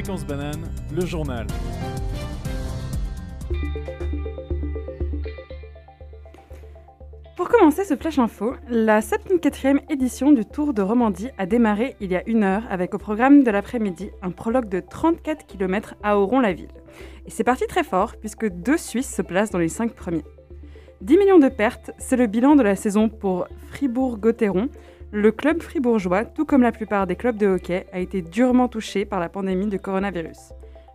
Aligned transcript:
Banane, 0.00 0.62
le 0.94 1.04
journal. 1.04 1.44
Pour 7.36 7.48
commencer 7.48 7.82
ce 7.82 7.96
flash 7.96 8.20
info, 8.20 8.54
la 8.68 9.00
74e 9.00 9.80
édition 9.90 10.30
du 10.30 10.44
Tour 10.44 10.72
de 10.72 10.82
Romandie 10.82 11.30
a 11.36 11.46
démarré 11.46 11.96
il 12.00 12.12
y 12.12 12.16
a 12.16 12.22
une 12.28 12.44
heure 12.44 12.62
avec 12.70 12.94
au 12.94 12.98
programme 12.98 13.42
de 13.42 13.50
l'après-midi 13.50 14.10
un 14.22 14.30
prologue 14.30 14.68
de 14.68 14.78
34 14.78 15.46
km 15.46 15.96
à 16.04 16.16
Oron-la-Ville. 16.16 16.68
Et 17.26 17.30
c'est 17.30 17.44
parti 17.44 17.66
très 17.66 17.82
fort 17.82 18.14
puisque 18.20 18.48
deux 18.48 18.78
Suisses 18.78 19.12
se 19.12 19.22
placent 19.22 19.50
dans 19.50 19.58
les 19.58 19.68
5 19.68 19.94
premiers. 19.94 20.24
10 21.00 21.18
millions 21.18 21.38
de 21.40 21.48
pertes, 21.48 21.90
c'est 21.98 22.16
le 22.16 22.28
bilan 22.28 22.54
de 22.54 22.62
la 22.62 22.76
saison 22.76 23.08
pour 23.08 23.48
Fribourg-Gotteron. 23.70 24.68
Le 25.10 25.32
club 25.32 25.62
fribourgeois, 25.62 26.26
tout 26.26 26.44
comme 26.44 26.60
la 26.60 26.70
plupart 26.70 27.06
des 27.06 27.16
clubs 27.16 27.38
de 27.38 27.46
hockey, 27.46 27.86
a 27.94 27.98
été 27.98 28.20
durement 28.20 28.68
touché 28.68 29.06
par 29.06 29.20
la 29.20 29.30
pandémie 29.30 29.68
de 29.68 29.78
coronavirus. 29.78 30.52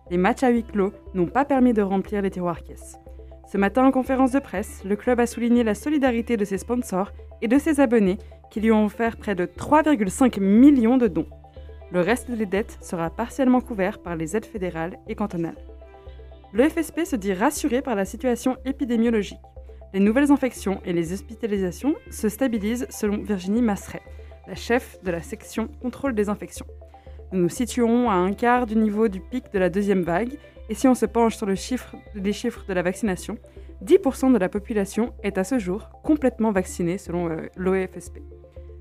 Les 0.08 0.18
matchs 0.18 0.44
à 0.44 0.50
huis 0.50 0.62
clos 0.62 0.92
n'ont 1.14 1.26
pas 1.26 1.44
permis 1.44 1.72
de 1.72 1.82
remplir 1.82 2.22
les 2.22 2.30
tiroirs 2.30 2.62
caisses. 2.62 2.96
Ce 3.50 3.58
matin, 3.58 3.84
en 3.84 3.90
conférence 3.90 4.30
de 4.30 4.38
presse, 4.38 4.84
le 4.84 4.94
club 4.94 5.18
a 5.18 5.26
souligné 5.26 5.64
la 5.64 5.74
solidarité 5.74 6.36
de 6.36 6.44
ses 6.44 6.58
sponsors 6.58 7.10
et 7.42 7.48
de 7.48 7.58
ses 7.58 7.80
abonnés 7.80 8.18
qui 8.52 8.60
lui 8.60 8.70
ont 8.70 8.84
offert 8.84 9.16
près 9.16 9.34
de 9.34 9.46
3,5 9.46 10.38
millions 10.40 10.96
de 10.96 11.08
dons. 11.08 11.26
Le 11.90 12.00
reste 12.00 12.30
des 12.30 12.46
dettes 12.46 12.78
sera 12.80 13.10
partiellement 13.10 13.60
couvert 13.60 13.98
par 13.98 14.14
les 14.14 14.36
aides 14.36 14.46
fédérales 14.46 14.96
et 15.08 15.16
cantonales. 15.16 15.58
Le 16.52 16.68
FSP 16.68 17.04
se 17.04 17.16
dit 17.16 17.34
rassuré 17.34 17.82
par 17.82 17.96
la 17.96 18.04
situation 18.04 18.56
épidémiologique. 18.64 19.40
Les 19.94 20.00
nouvelles 20.00 20.32
infections 20.32 20.80
et 20.84 20.92
les 20.92 21.12
hospitalisations 21.12 21.94
se 22.10 22.28
stabilisent 22.28 22.88
selon 22.90 23.18
Virginie 23.18 23.62
Masseret, 23.62 24.02
la 24.48 24.56
chef 24.56 24.98
de 25.04 25.12
la 25.12 25.22
section 25.22 25.68
contrôle 25.80 26.16
des 26.16 26.28
infections. 26.28 26.66
Nous 27.30 27.40
nous 27.40 27.48
situons 27.48 28.10
à 28.10 28.14
un 28.14 28.32
quart 28.32 28.66
du 28.66 28.74
niveau 28.74 29.06
du 29.06 29.20
pic 29.20 29.52
de 29.52 29.58
la 29.60 29.70
deuxième 29.70 30.02
vague 30.02 30.36
et 30.68 30.74
si 30.74 30.88
on 30.88 30.96
se 30.96 31.06
penche 31.06 31.36
sur 31.36 31.46
le 31.46 31.54
chiffre, 31.54 31.94
les 32.16 32.32
chiffres 32.32 32.64
de 32.68 32.72
la 32.72 32.82
vaccination, 32.82 33.38
10% 33.84 34.32
de 34.32 34.38
la 34.38 34.48
population 34.48 35.14
est 35.22 35.38
à 35.38 35.44
ce 35.44 35.60
jour 35.60 35.88
complètement 36.02 36.50
vaccinée 36.50 36.98
selon 36.98 37.30
euh, 37.30 37.46
l'OFSP. 37.56 38.18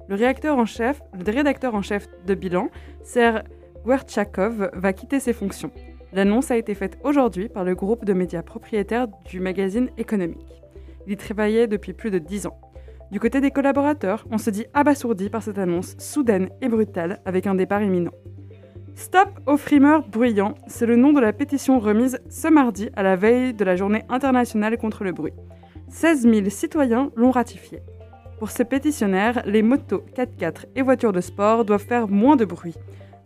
Le, 0.07 0.15
réacteur 0.15 0.57
en 0.57 0.65
chef, 0.65 0.99
le 1.13 1.31
rédacteur 1.31 1.75
en 1.75 1.83
chef 1.83 2.07
de 2.25 2.33
bilan, 2.33 2.69
Ser 3.03 3.43
Wertchakov, 3.85 4.71
va 4.73 4.93
quitter 4.93 5.19
ses 5.19 5.33
fonctions. 5.33 5.69
L'annonce 6.11 6.49
a 6.49 6.57
été 6.57 6.73
faite 6.73 6.97
aujourd'hui 7.03 7.49
par 7.49 7.63
le 7.63 7.75
groupe 7.75 8.03
de 8.03 8.13
médias 8.13 8.41
propriétaire 8.41 9.07
du 9.29 9.39
magazine 9.39 9.91
économique. 9.99 10.62
Il 11.05 11.13
y 11.13 11.17
travaillait 11.17 11.67
depuis 11.67 11.93
plus 11.93 12.11
de 12.11 12.19
10 12.19 12.47
ans. 12.47 12.59
Du 13.11 13.19
côté 13.19 13.41
des 13.41 13.51
collaborateurs, 13.51 14.25
on 14.31 14.37
se 14.37 14.49
dit 14.49 14.65
abasourdi 14.73 15.29
par 15.29 15.43
cette 15.43 15.59
annonce 15.59 15.95
soudaine 15.99 16.49
et 16.61 16.67
brutale 16.67 17.19
avec 17.25 17.45
un 17.45 17.55
départ 17.55 17.83
imminent. 17.83 18.11
Stop 18.95 19.29
aux 19.45 19.57
frimeurs 19.57 20.07
bruyants, 20.07 20.55
c'est 20.67 20.85
le 20.85 20.95
nom 20.95 21.13
de 21.13 21.19
la 21.19 21.33
pétition 21.33 21.79
remise 21.79 22.19
ce 22.29 22.47
mardi 22.47 22.89
à 22.95 23.03
la 23.03 23.15
veille 23.15 23.53
de 23.53 23.65
la 23.65 23.75
journée 23.75 24.03
internationale 24.09 24.77
contre 24.77 25.03
le 25.03 25.11
bruit. 25.11 25.33
16 25.89 26.21
000 26.21 26.49
citoyens 26.49 27.11
l'ont 27.15 27.31
ratifié. 27.31 27.81
Pour 28.39 28.49
ces 28.49 28.65
pétitionnaires, 28.65 29.41
les 29.45 29.61
motos 29.61 30.03
4x4 30.15 30.65
et 30.75 30.81
voitures 30.81 31.13
de 31.13 31.21
sport 31.21 31.65
doivent 31.65 31.85
faire 31.85 32.07
moins 32.07 32.35
de 32.35 32.45
bruit, 32.45 32.75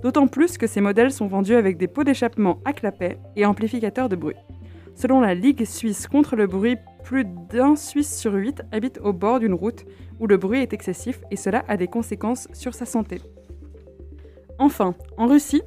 d'autant 0.01 0.27
plus 0.27 0.57
que 0.57 0.67
ces 0.67 0.81
modèles 0.81 1.11
sont 1.11 1.27
vendus 1.27 1.55
avec 1.55 1.77
des 1.77 1.87
pots 1.87 2.03
d'échappement 2.03 2.59
à 2.65 2.73
clapet 2.73 3.17
et 3.35 3.45
amplificateurs 3.45 4.09
de 4.09 4.15
bruit. 4.15 4.35
Selon 4.97 5.21
la 5.21 5.35
Ligue 5.35 5.63
suisse 5.63 6.07
contre 6.07 6.35
le 6.35 6.47
bruit, 6.47 6.75
plus 7.03 7.23
d'un 7.23 7.75
Suisse 7.75 8.17
sur 8.17 8.33
8 8.33 8.63
habite 8.71 8.99
au 9.03 9.13
bord 9.13 9.39
d'une 9.39 9.53
route 9.53 9.85
où 10.19 10.25
le 10.25 10.37
bruit 10.37 10.61
est 10.61 10.73
excessif 10.73 11.21
et 11.29 11.35
cela 11.35 11.63
a 11.67 11.77
des 11.77 11.85
conséquences 11.85 12.47
sur 12.51 12.73
sa 12.73 12.85
santé. 12.85 13.21
Enfin, 14.57 14.95
en 15.17 15.27
Russie, 15.27 15.61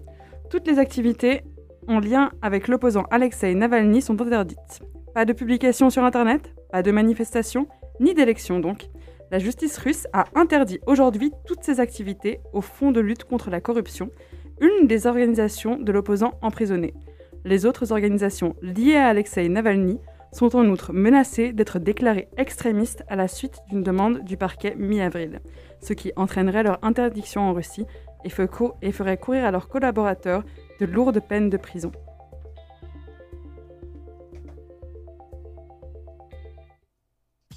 toutes 0.51 0.67
les 0.67 0.81
activités 0.81 1.43
en 1.87 2.01
lien 2.01 2.33
avec 2.43 2.67
l'opposant 2.67 3.05
Alexei 3.13 3.55
Navalny 3.55 4.03
sont 4.03 4.21
interdites. 4.21 4.81
Pas 5.15 5.25
de 5.25 5.33
publication 5.33 5.91
sur 5.91 6.03
Internet, 6.03 6.53
pas 6.73 6.83
de 6.83 6.91
manifestation, 6.91 7.69
ni 8.01 8.15
d'élection 8.15 8.59
donc. 8.59 8.89
La 9.31 9.39
justice 9.39 9.79
russe 9.79 10.09
a 10.13 10.25
interdit 10.35 10.81
aujourd'hui 10.89 11.31
toutes 11.47 11.63
ces 11.63 11.79
activités 11.79 12.41
au 12.53 12.63
Fonds 12.63 12.91
de 12.91 12.99
lutte 12.99 13.23
contre 13.23 13.49
la 13.49 13.61
corruption, 13.61 14.11
une 14.61 14.89
des 14.89 15.07
organisations 15.07 15.79
de 15.79 15.93
l'opposant 15.93 16.33
emprisonné. 16.43 16.95
Les 17.45 17.65
autres 17.67 17.93
organisations 17.93 18.55
liées 18.61 18.97
à 18.97 19.09
Alexei 19.09 19.49
Navalny 19.49 19.99
sont 20.33 20.55
en 20.57 20.67
outre 20.67 20.93
menacées 20.93 21.53
d'être 21.53 21.79
déclarées 21.79 22.29
extrémistes 22.37 23.03
à 23.09 23.17
la 23.17 23.29
suite 23.29 23.61
d'une 23.69 23.83
demande 23.83 24.21
du 24.25 24.37
parquet 24.37 24.75
mi-avril, 24.77 25.41
ce 25.81 25.93
qui 25.93 26.13
entraînerait 26.17 26.63
leur 26.63 26.79
interdiction 26.83 27.43
en 27.43 27.53
Russie 27.53 27.87
et, 28.25 28.29
ferait 28.29 29.17
courir 29.17 29.45
à 29.45 29.51
leurs 29.51 29.69
collaborateurs 29.69 30.45
de 30.79 30.87
lourdes 30.87 31.21
peines 31.21 31.51
de 31.51 31.57
prison. 31.57 31.91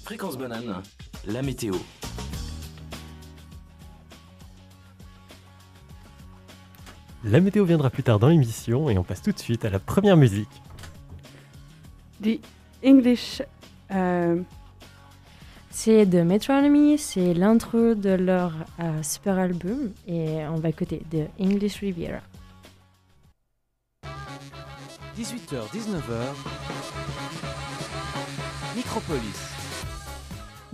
Fréquence 0.02 0.36
banane, 0.36 0.82
la 1.26 1.42
météo. 1.42 1.74
La 7.24 7.40
météo 7.40 7.64
viendra 7.64 7.90
plus 7.90 8.02
tard 8.02 8.18
dans 8.18 8.28
l'émission 8.28 8.90
et 8.90 8.98
on 8.98 9.02
passe 9.02 9.22
tout 9.22 9.32
de 9.32 9.38
suite 9.38 9.64
à 9.64 9.70
la 9.70 9.78
première 9.78 10.16
musique. 10.16 10.48
The 12.22 12.38
English. 12.84 13.42
euh, 13.92 14.40
C'est 15.70 16.04
de 16.06 16.20
Metronomy, 16.20 16.98
c'est 16.98 17.32
l'intro 17.34 17.94
de 17.94 18.10
leur 18.10 18.52
euh, 18.80 19.02
super 19.02 19.38
album 19.38 19.90
et 20.06 20.44
on 20.46 20.56
va 20.56 20.68
écouter 20.68 21.02
de 21.10 21.26
English 21.40 21.76
Riviera. 21.80 22.20
18h, 25.16 25.70
19h. 25.72 26.34
Micropolis. 28.76 29.53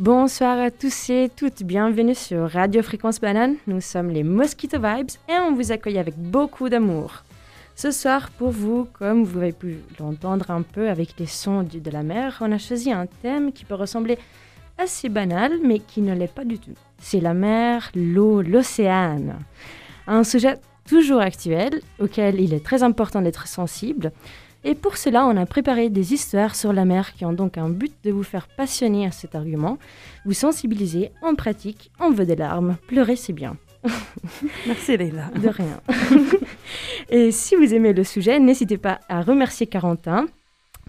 Bonsoir 0.00 0.58
à 0.58 0.70
tous 0.70 1.10
et 1.10 1.30
toutes, 1.36 1.62
bienvenue 1.62 2.14
sur 2.14 2.50
Radio 2.50 2.82
Fréquence 2.82 3.20
Banane. 3.20 3.56
Nous 3.66 3.82
sommes 3.82 4.08
les 4.08 4.22
Mosquito 4.22 4.78
Vibes 4.78 5.10
et 5.28 5.34
on 5.42 5.54
vous 5.54 5.72
accueille 5.72 5.98
avec 5.98 6.16
beaucoup 6.16 6.70
d'amour. 6.70 7.22
Ce 7.76 7.90
soir, 7.90 8.30
pour 8.30 8.48
vous, 8.48 8.88
comme 8.94 9.24
vous 9.24 9.36
avez 9.36 9.52
pu 9.52 9.76
l'entendre 9.98 10.50
un 10.50 10.62
peu 10.62 10.88
avec 10.88 11.18
les 11.18 11.26
sons 11.26 11.64
de 11.64 11.90
la 11.90 12.02
mer, 12.02 12.38
on 12.40 12.50
a 12.50 12.56
choisi 12.56 12.90
un 12.90 13.04
thème 13.20 13.52
qui 13.52 13.66
peut 13.66 13.74
ressembler 13.74 14.16
assez 14.78 15.10
banal, 15.10 15.52
mais 15.62 15.80
qui 15.80 16.00
ne 16.00 16.14
l'est 16.14 16.34
pas 16.34 16.46
du 16.46 16.58
tout. 16.58 16.72
C'est 16.98 17.20
la 17.20 17.34
mer, 17.34 17.90
l'eau, 17.94 18.40
l'océan. 18.40 19.20
Un 20.06 20.24
sujet 20.24 20.56
toujours 20.88 21.20
actuel, 21.20 21.82
auquel 21.98 22.40
il 22.40 22.54
est 22.54 22.64
très 22.64 22.82
important 22.82 23.20
d'être 23.20 23.46
sensible. 23.46 24.12
Et 24.64 24.74
pour 24.74 24.96
cela, 24.96 25.26
on 25.26 25.36
a 25.36 25.46
préparé 25.46 25.88
des 25.88 26.12
histoires 26.12 26.54
sur 26.54 26.72
la 26.72 26.84
mer 26.84 27.14
qui 27.14 27.24
ont 27.24 27.32
donc 27.32 27.56
un 27.56 27.70
but 27.70 27.92
de 28.04 28.10
vous 28.10 28.22
faire 28.22 28.46
passionner 28.48 29.06
à 29.06 29.10
cet 29.10 29.34
argument, 29.34 29.78
vous 30.26 30.34
sensibiliser, 30.34 31.10
en 31.22 31.34
pratique, 31.34 31.90
on 31.98 32.10
veut 32.10 32.26
des 32.26 32.36
larmes, 32.36 32.76
pleurer 32.86 33.16
c'est 33.16 33.32
bien. 33.32 33.56
Merci 34.66 34.98
Leila. 34.98 35.30
De 35.34 35.48
rien. 35.48 35.80
Et 37.10 37.32
si 37.32 37.56
vous 37.56 37.72
aimez 37.72 37.94
le 37.94 38.04
sujet, 38.04 38.38
n'hésitez 38.38 38.76
pas 38.76 39.00
à 39.08 39.22
remercier 39.22 39.66
Carentin, 39.66 40.26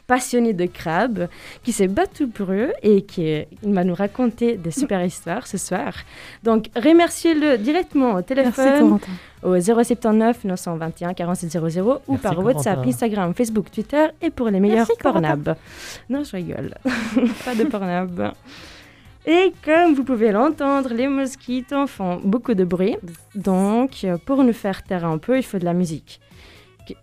passionné 0.05 0.51
de 0.51 0.65
crabes, 0.65 1.29
qui 1.63 1.71
s'est 1.71 1.87
battu 1.87 2.27
pour 2.27 2.51
eux 2.51 2.73
et 2.83 3.03
qui 3.03 3.45
va 3.63 3.85
nous 3.85 3.95
raconter 3.95 4.57
des 4.57 4.71
super 4.71 5.01
histoires 5.05 5.47
ce 5.47 5.57
soir. 5.57 5.93
Donc, 6.43 6.65
remerciez-le 6.75 7.57
directement 7.57 8.09
au 8.09 8.15
Merci 8.15 8.27
téléphone 8.27 8.79
Corentin. 8.79 9.11
Au 9.43 9.59
079 9.59 10.43
921 10.43 11.13
4700 11.13 11.81
ou 11.81 11.99
Merci, 12.07 12.21
par 12.21 12.39
WhatsApp. 12.39 12.85
Instagram, 12.85 13.33
Facebook, 13.33 13.71
Twitter 13.71 14.07
et 14.21 14.29
pour 14.29 14.49
les 14.49 14.59
meilleurs 14.59 14.87
Merci. 14.87 14.93
Non, 16.09 16.23
je 16.23 16.35
rigole. 16.35 16.73
Pas 17.45 17.55
de 17.55 17.63
pornab. 17.65 18.33
Et 19.25 19.53
comme 19.63 19.93
vous 19.93 20.03
pouvez 20.03 20.31
l'entendre, 20.31 20.93
les 20.93 21.07
mosquitos 21.07 21.87
font 21.87 22.19
beaucoup 22.23 22.55
de 22.55 22.63
bruit. 22.63 22.97
Donc, 23.35 24.05
pour 24.25 24.43
nous 24.43 24.53
faire 24.53 24.83
taire 24.83 25.05
un 25.05 25.19
peu, 25.19 25.37
il 25.37 25.43
faut 25.43 25.59
de 25.59 25.65
la 25.65 25.73
musique. 25.73 26.19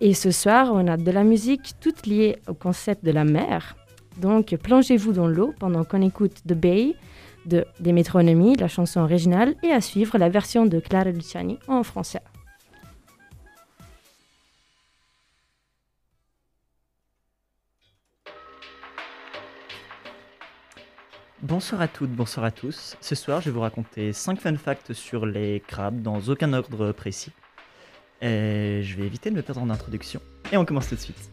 Et 0.01 0.15
ce 0.15 0.31
soir, 0.31 0.71
on 0.75 0.87
a 0.89 0.97
de 0.97 1.11
la 1.11 1.23
musique 1.23 1.75
toute 1.81 2.07
liée 2.07 2.39
au 2.49 2.55
concept 2.55 3.05
de 3.05 3.13
la 3.13 3.25
mer. 3.25 3.77
Donc, 4.19 4.57
plongez-vous 4.57 5.13
dans 5.13 5.29
l'eau 5.29 5.55
pendant 5.61 5.85
qu'on 5.85 6.03
écoute 6.03 6.43
The 6.47 6.55
Bay 6.55 6.97
de 7.49 7.65
des 7.81 7.93
Métronomies, 7.93 8.57
la 8.57 8.69
chanson 8.69 9.01
originale, 9.01 9.57
et 9.63 9.73
à 9.73 9.81
suivre 9.81 10.19
la 10.19 10.29
version 10.29 10.67
de 10.67 10.79
Clara 10.79 11.11
Luciani 11.11 11.59
en 11.67 11.83
français. 11.83 12.21
Bonsoir 21.41 21.81
à 21.81 21.89
toutes, 21.89 22.11
bonsoir 22.11 22.45
à 22.45 22.51
tous. 22.51 22.97
Ce 23.01 23.15
soir, 23.15 23.41
je 23.41 23.47
vais 23.47 23.53
vous 23.53 23.61
raconter 23.61 24.13
5 24.13 24.41
fun 24.41 24.57
facts 24.57 24.93
sur 24.93 25.25
les 25.25 25.63
crabes 25.67 26.03
dans 26.03 26.21
aucun 26.21 26.53
ordre 26.53 26.93
précis. 26.93 27.33
Et 28.21 28.81
je 28.83 28.97
vais 28.97 29.07
éviter 29.07 29.31
de 29.31 29.37
me 29.37 29.43
perdre 29.43 29.63
en 29.63 29.71
introduction. 29.71 30.21
Et 30.53 30.57
on 30.57 30.65
commence 30.65 30.89
tout 30.89 30.97
de 30.97 31.01
suite. 31.01 31.31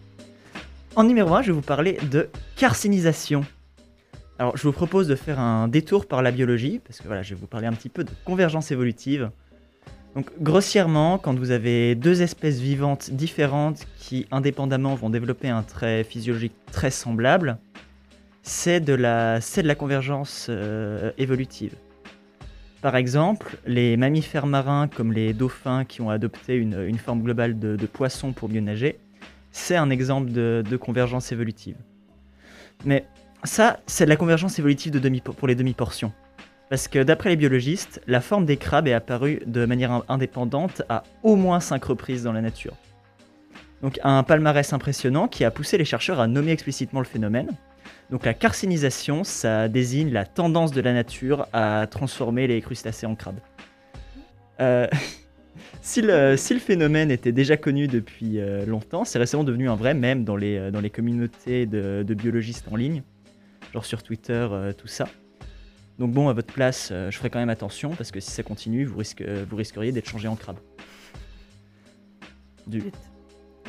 En 0.95 1.03
numéro 1.03 1.33
1, 1.33 1.41
je 1.41 1.47
vais 1.47 1.53
vous 1.53 1.61
parler 1.61 1.97
de 2.11 2.29
carcinisation. 2.56 3.44
Alors, 4.37 4.57
je 4.57 4.63
vous 4.63 4.73
propose 4.73 5.07
de 5.07 5.15
faire 5.15 5.39
un 5.39 5.69
détour 5.69 6.07
par 6.07 6.21
la 6.21 6.31
biologie, 6.31 6.81
parce 6.85 6.99
que 6.99 7.07
voilà, 7.07 7.23
je 7.23 7.33
vais 7.33 7.39
vous 7.39 7.47
parler 7.47 7.67
un 7.67 7.73
petit 7.73 7.87
peu 7.87 8.03
de 8.03 8.11
convergence 8.25 8.69
évolutive. 8.69 9.29
Donc 10.13 10.29
grossièrement, 10.39 11.17
quand 11.17 11.37
vous 11.37 11.51
avez 11.51 11.95
deux 11.95 12.21
espèces 12.21 12.59
vivantes 12.59 13.11
différentes 13.11 13.85
qui 13.97 14.27
indépendamment 14.31 14.95
vont 14.95 15.09
développer 15.09 15.49
un 15.49 15.61
trait 15.61 16.03
physiologique 16.03 16.53
très 16.71 16.89
semblable, 16.89 17.57
c'est 18.41 18.79
de 18.79 18.93
la, 18.93 19.39
de 19.39 19.67
la 19.67 19.75
convergence 19.75 20.47
euh, 20.49 21.11
évolutive. 21.17 21.75
Par 22.81 22.95
exemple, 22.95 23.57
les 23.65 23.97
mammifères 23.97 24.47
marins 24.47 24.87
comme 24.87 25.11
les 25.11 25.33
dauphins 25.33 25.83
qui 25.83 26.01
ont 26.01 26.09
adopté 26.09 26.55
une, 26.55 26.97
forme 26.97 27.21
globale 27.23 27.57
de, 27.57 27.75
de 27.75 27.85
poisson 27.85 28.31
pour 28.31 28.47
mieux 28.47 28.61
nager, 28.61 28.99
c'est 29.51 29.75
un 29.75 29.89
exemple 29.89 30.31
de, 30.31 30.63
de 30.69 30.77
convergence 30.77 31.31
évolutive. 31.31 31.77
Mais 32.85 33.05
ça, 33.45 33.80
c'est 33.88 34.06
la 34.06 34.15
convergence 34.15 34.59
évolutive 34.59 34.92
de 34.92 35.00
demi, 35.00 35.21
pour 35.21 35.47
les 35.47 35.56
demi-portions. 35.56 36.12
Parce 36.69 36.88
que 36.88 37.03
d'après 37.03 37.30
les 37.30 37.36
biologistes, 37.36 38.01
la 38.07 38.21
forme 38.21 38.45
des 38.45 38.57
crabes 38.57 38.88
est 38.88 38.94
apparue 38.94 39.42
de 39.45 39.65
manière 39.65 39.92
in- 39.92 40.03
indépendante 40.09 40.81
à 40.89 41.03
au 41.21 41.36
moins 41.36 41.59
5 41.59 41.83
reprises 41.83 42.24
dans 42.24 42.33
la 42.33 42.42
nature. 42.42 42.74
Donc 43.81 44.00
un 44.03 44.24
palmarès 44.24 44.74
impressionnant 44.74 45.27
qui 45.27 45.44
a 45.45 45.51
poussé 45.51 45.77
les 45.77 45.86
chercheurs 45.86 46.19
à 46.19 46.27
nommer 46.27 46.51
explicitement 46.51 47.01
le 47.01 47.06
phénomène. 47.06 47.50
Donc 48.09 48.25
la 48.25 48.33
carcinisation, 48.33 49.24
ça 49.24 49.68
désigne 49.68 50.12
la 50.12 50.25
tendance 50.25 50.71
de 50.71 50.81
la 50.81 50.94
nature 50.94 51.47
à 51.53 51.86
transformer 51.88 52.47
les 52.47 52.62
crustacés 52.62 53.06
en 53.06 53.15
crabes. 53.15 53.39
Euh, 54.59 54.88
si, 55.81 56.01
le, 56.01 56.36
phénomène 56.38 57.12
était 57.12 57.31
déjà 57.31 57.57
connu 57.57 57.88
depuis 57.88 58.39
euh, 58.39 58.65
longtemps, 58.65 59.06
c'est 59.06 59.19
récemment 59.19 59.44
devenu 59.44 59.69
un 59.69 59.75
vrai 59.75 59.94
mème 59.94 60.24
dans 60.24 60.36
les, 60.36 60.57
euh, 60.57 60.71
dans 60.71 60.81
les 60.81 60.89
communautés 60.89 61.68
de 61.68 62.13
biologistes 62.13 62.68
en 62.71 62.75
ligne, 62.75 63.03
genre 63.73 63.85
sur 63.85 64.03
Twitter, 64.03 64.47
euh, 64.51 64.73
tout 64.73 64.88
ça. 64.88 65.07
Donc 66.00 66.12
bon, 66.12 66.27
à 66.29 66.33
votre 66.33 66.53
place, 66.53 66.89
euh, 66.91 67.09
je 67.12 67.17
ferai 67.17 67.29
quand 67.29 67.39
même 67.39 67.50
attention 67.50 67.91
parce 67.91 68.12
que 68.12 68.19
si 68.19 68.31
ça 68.31 68.44
continue, 68.44 68.85
vous, 68.85 68.97
risque- 68.97 69.21
euh, 69.21 69.45
vous 69.50 69.56
risqueriez 69.56 69.91
d'être 69.91 70.09
changé 70.09 70.27
en 70.27 70.35
crabe. 70.35 70.57
Du-. 72.67 72.91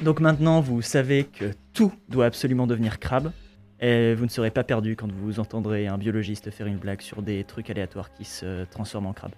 Donc 0.02 0.20
maintenant, 0.20 0.60
vous 0.60 0.82
savez 0.82 1.24
que 1.24 1.52
tout 1.72 1.92
doit 2.08 2.26
absolument 2.26 2.66
devenir 2.66 2.98
crabe. 2.98 3.32
Et 3.78 4.14
vous 4.14 4.24
ne 4.24 4.30
serez 4.30 4.50
pas 4.50 4.64
perdu 4.64 4.96
quand 4.96 5.12
vous 5.12 5.38
entendrez 5.38 5.86
un 5.86 5.98
biologiste 5.98 6.50
faire 6.50 6.66
une 6.66 6.78
blague 6.78 7.02
sur 7.02 7.20
des 7.20 7.44
trucs 7.44 7.68
aléatoires 7.68 8.10
qui 8.10 8.24
se 8.24 8.64
transforment 8.64 9.08
en 9.08 9.12
crabe. 9.12 9.32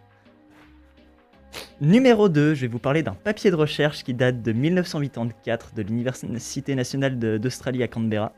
Numéro 1.80 2.28
2, 2.28 2.54
je 2.54 2.60
vais 2.60 2.66
vous 2.68 2.78
parler 2.78 3.02
d'un 3.02 3.14
papier 3.14 3.50
de 3.50 3.56
recherche 3.56 4.04
qui 4.04 4.14
date 4.14 4.40
de 4.42 4.52
1984 4.52 5.74
de 5.74 5.82
l'Université 5.82 6.74
nationale 6.76 7.18
d'Australie 7.40 7.82
à 7.82 7.88
Canberra. 7.88 8.32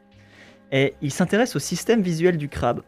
Et 0.73 0.95
il 1.03 1.13
s'intéresse 1.13 1.57
au 1.57 1.59
système 1.59 2.03
visuel 2.03 2.37
du 2.37 2.49
crabe. 2.49 2.83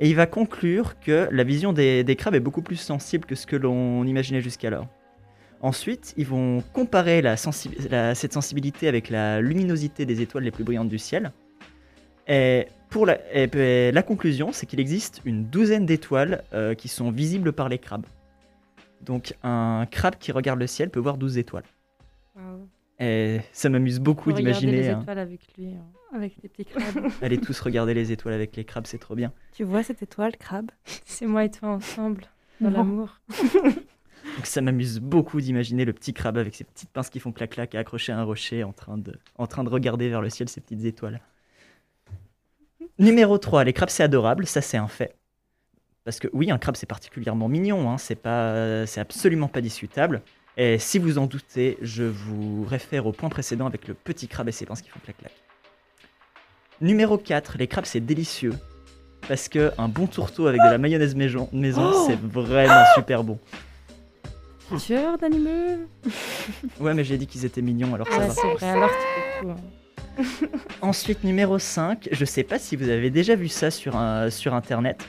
Et 0.00 0.08
il 0.08 0.16
va 0.16 0.26
conclure 0.26 0.98
que 0.98 1.28
la 1.30 1.44
vision 1.44 1.72
des, 1.72 2.16
crabes 2.18 2.34
est 2.34 2.40
beaucoup 2.40 2.62
plus 2.62 2.76
sensible 2.76 3.26
que 3.26 3.34
ce 3.34 3.46
que 3.46 3.56
l'on 3.56 4.04
imaginait 4.04 4.40
jusqu'alors. 4.40 4.88
Ensuite, 5.60 6.12
ils 6.16 6.26
vont 6.26 6.62
comparer 6.72 7.22
cette 7.36 8.32
sensibilité 8.32 8.88
avec 8.88 9.08
la 9.08 9.40
luminosité 9.40 10.04
des 10.04 10.20
étoiles 10.20 10.44
les 10.44 10.50
plus 10.50 10.64
brillantes 10.64 10.88
du 10.88 10.98
ciel. 10.98 11.32
Et, 12.28 12.66
la 12.92 14.02
conclusion, 14.02 14.52
c'est 14.52 14.66
qu'il 14.66 14.80
existe 14.80 15.22
une 15.24 15.46
douzaine 15.46 15.86
d'étoiles 15.86 16.42
euh, 16.52 16.74
qui 16.74 16.88
sont 16.88 17.10
visibles 17.10 17.52
par 17.52 17.68
les 17.68 17.78
crabes. 17.78 18.06
Donc 19.04 19.34
un 19.42 19.86
crabe 19.90 20.16
qui 20.18 20.32
regarde 20.32 20.58
le 20.58 20.66
ciel 20.66 20.90
peut 20.90 21.00
voir 21.00 21.18
12 21.18 21.38
étoiles. 21.38 21.64
Et 23.00 23.40
ça 23.52 23.68
m'amuse 23.68 23.98
beaucoup 23.98 24.32
d'imaginer. 24.32 24.72
les 24.72 24.88
hein. 24.88 25.00
étoiles 25.00 25.18
avec 25.18 25.40
lui. 25.58 25.74
hein. 25.74 25.84
Avec 26.14 26.40
des 26.40 26.48
petits 26.48 26.64
crabes. 26.64 27.10
Allez 27.22 27.38
tous 27.38 27.58
regarder 27.60 27.92
les 27.92 28.12
étoiles 28.12 28.34
avec 28.34 28.54
les 28.54 28.64
crabes, 28.64 28.86
c'est 28.86 28.98
trop 28.98 29.16
bien. 29.16 29.32
tu 29.52 29.64
vois 29.64 29.82
cette 29.82 30.02
étoile, 30.02 30.36
crabe? 30.36 30.70
C'est 31.04 31.26
moi 31.26 31.44
et 31.44 31.50
toi 31.50 31.70
ensemble, 31.70 32.24
dans 32.60 32.70
l'amour. 32.70 33.20
Donc 34.36 34.46
ça 34.46 34.60
m'amuse 34.60 35.00
beaucoup 35.00 35.40
d'imaginer 35.40 35.84
le 35.84 35.92
petit 35.92 36.14
crabe 36.14 36.38
avec 36.38 36.54
ses 36.54 36.64
petites 36.64 36.90
pinces 36.90 37.10
qui 37.10 37.20
font 37.20 37.32
clac-clac 37.32 37.74
accroché 37.74 38.12
à 38.12 38.18
un 38.18 38.22
rocher 38.22 38.64
en 38.64 38.72
train, 38.72 38.96
de, 38.96 39.18
en 39.36 39.46
train 39.46 39.64
de 39.64 39.68
regarder 39.68 40.08
vers 40.08 40.22
le 40.22 40.30
ciel 40.30 40.48
ses 40.48 40.60
petites 40.60 40.84
étoiles. 40.84 41.20
Numéro 42.98 43.38
3, 43.38 43.64
les 43.64 43.72
crabes 43.72 43.90
c'est 43.90 44.04
adorable, 44.04 44.46
ça 44.46 44.60
c'est 44.60 44.76
un 44.76 44.88
fait. 44.88 45.16
Parce 46.04 46.20
que 46.20 46.28
oui, 46.32 46.50
un 46.50 46.58
crabe 46.58 46.76
c'est 46.76 46.86
particulièrement 46.86 47.48
mignon, 47.48 47.90
hein, 47.90 47.98
c'est 47.98 48.14
pas, 48.14 48.86
c'est 48.86 49.00
absolument 49.00 49.48
pas 49.48 49.60
discutable. 49.60 50.22
Et 50.56 50.78
si 50.78 50.98
vous 50.98 51.18
en 51.18 51.26
doutez, 51.26 51.78
je 51.82 52.04
vous 52.04 52.64
réfère 52.64 53.06
au 53.06 53.12
point 53.12 53.28
précédent 53.28 53.66
avec 53.66 53.88
le 53.88 53.94
petit 53.94 54.28
crabe 54.28 54.48
et 54.48 54.52
ses 54.52 54.66
pinces 54.66 54.82
qui 54.82 54.88
font 54.88 55.00
clac-clac. 55.02 55.32
Numéro 56.80 57.18
4, 57.18 57.56
les 57.58 57.66
crabes 57.66 57.84
c'est 57.86 58.00
délicieux. 58.00 58.52
Parce 59.26 59.48
que 59.48 59.72
un 59.78 59.88
bon 59.88 60.06
tourteau 60.06 60.46
avec 60.46 60.60
de 60.60 60.66
la 60.68 60.78
mayonnaise 60.78 61.14
maison, 61.14 61.48
maison 61.52 61.90
Oh 61.92 62.04
c'est 62.06 62.20
vraiment 62.20 62.84
super 62.94 63.24
bon. 63.24 63.38
Tueur 64.78 65.18
d'animaux 65.18 65.86
Ouais, 66.80 66.94
mais 66.94 67.04
j'ai 67.04 67.16
dit 67.18 67.26
qu'ils 67.26 67.44
étaient 67.44 67.62
mignons, 67.62 67.94
alors 67.94 68.06
ça 68.08 68.18
Ouais, 68.18 68.28
va. 68.28 68.34
c'est 68.34 68.52
vrai, 68.54 68.68
alors 68.70 68.90
tu 68.90 69.44
peux 69.46 69.46
tout. 69.46 69.50
hein. 69.52 69.56
Ensuite, 70.82 71.24
numéro 71.24 71.58
5, 71.58 72.08
je 72.12 72.24
sais 72.24 72.44
pas 72.44 72.58
si 72.58 72.76
vous 72.76 72.88
avez 72.88 73.10
déjà 73.10 73.34
vu 73.34 73.48
ça 73.48 73.70
sur, 73.70 73.96
un- 73.96 74.30
sur 74.30 74.54
internet, 74.54 75.04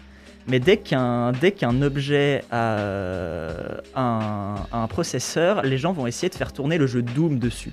mais 0.47 0.59
dès 0.59 0.77
qu'un 0.77 1.81
objet 1.81 2.43
a 2.51 2.77
euh, 2.77 3.77
un, 3.95 4.55
un 4.71 4.87
processeur, 4.87 5.63
les 5.63 5.77
gens 5.77 5.91
vont 5.91 6.07
essayer 6.07 6.29
de 6.29 6.35
faire 6.35 6.53
tourner 6.53 6.77
le 6.77 6.87
jeu 6.87 7.01
Doom 7.01 7.39
dessus. 7.39 7.71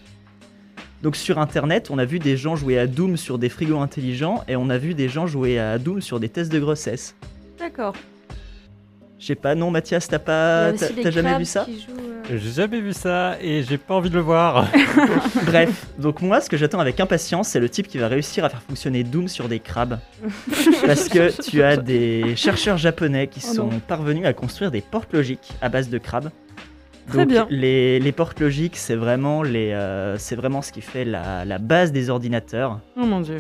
Donc 1.03 1.17
sur 1.17 1.39
internet, 1.39 1.91
on 1.91 1.99
a 1.99 2.05
vu 2.05 2.19
des 2.19 2.37
gens 2.37 2.55
jouer 2.55 2.79
à 2.79 2.87
Doom 2.87 3.17
sur 3.17 3.39
des 3.39 3.49
frigos 3.49 3.81
intelligents 3.81 4.45
et 4.47 4.57
on 4.57 4.71
a 4.71 4.79
vu 4.79 4.95
des 4.95 5.09
gens 5.09 5.27
jouer 5.27 5.59
à 5.59 5.79
Doom 5.79 6.01
sur 6.01 6.21
des 6.21 6.29
tests 6.29 6.53
de 6.53 6.61
grossesse. 6.61 7.17
D'accord. 7.59 7.95
Je 9.23 9.29
sais 9.29 9.35
pas, 9.37 9.55
non 9.55 9.71
Mathias, 9.71 10.09
t'as 10.09 10.19
pas 10.19 10.73
t'as 10.73 11.11
jamais 11.13 11.39
vu 11.39 11.45
ça 11.45 11.65
euh, 11.69 12.23
J'ai 12.29 12.51
jamais 12.51 12.81
vu 12.81 12.93
ça 12.93 13.37
et 13.41 13.63
j'ai 13.63 13.79
pas 13.79 13.95
envie 13.95 14.11
de 14.11 14.17
le 14.17 14.21
voir. 14.21 14.67
Bref, 15.47 15.87
donc 15.97 16.23
moi, 16.23 16.41
ce 16.41 16.51
que 16.51 16.57
j'attends 16.57 16.81
avec 16.81 16.99
impatience, 16.99 17.47
c'est 17.47 17.61
le 17.61 17.69
type 17.69 17.87
qui 17.87 17.99
va 17.99 18.09
réussir 18.09 18.45
à 18.45 18.49
faire 18.49 18.63
fonctionner 18.63 19.05
Doom 19.05 19.29
sur 19.29 19.49
des 19.49 19.61
crabes. 19.61 20.01
Parce 20.87 21.09
que 21.09 21.31
tu 21.41 21.63
as 21.63 21.77
des 21.77 22.35
chercheurs 22.35 22.79
japonais 22.79 23.29
qui 23.29 23.41
Oh 23.49 23.55
sont 23.55 23.67
non. 23.69 23.79
parvenus 23.87 24.27
à 24.27 24.33
construire 24.33 24.73
des 24.73 24.81
portes 24.81 25.13
logiques 25.13 25.53
à 25.61 25.69
base 25.69 25.89
de 25.89 25.99
crabes. 25.99 26.31
Très 27.07 27.19
Donc, 27.19 27.29
bien. 27.29 27.47
Les, 27.49 28.01
les 28.01 28.13
portes 28.13 28.41
logiques, 28.41 28.77
c'est 28.77 28.97
vraiment, 28.97 29.45
les, 29.45 29.71
euh, 29.71 30.19
c'est 30.19 30.35
vraiment 30.35 30.63
ce 30.63 30.73
qui 30.73 30.81
fait 30.81 31.05
la, 31.05 31.45
la 31.45 31.59
base 31.59 31.93
des 31.93 32.11
ordinateurs. 32.11 32.81
Oh 32.97 33.05
mon 33.07 33.21
dieu. 33.21 33.39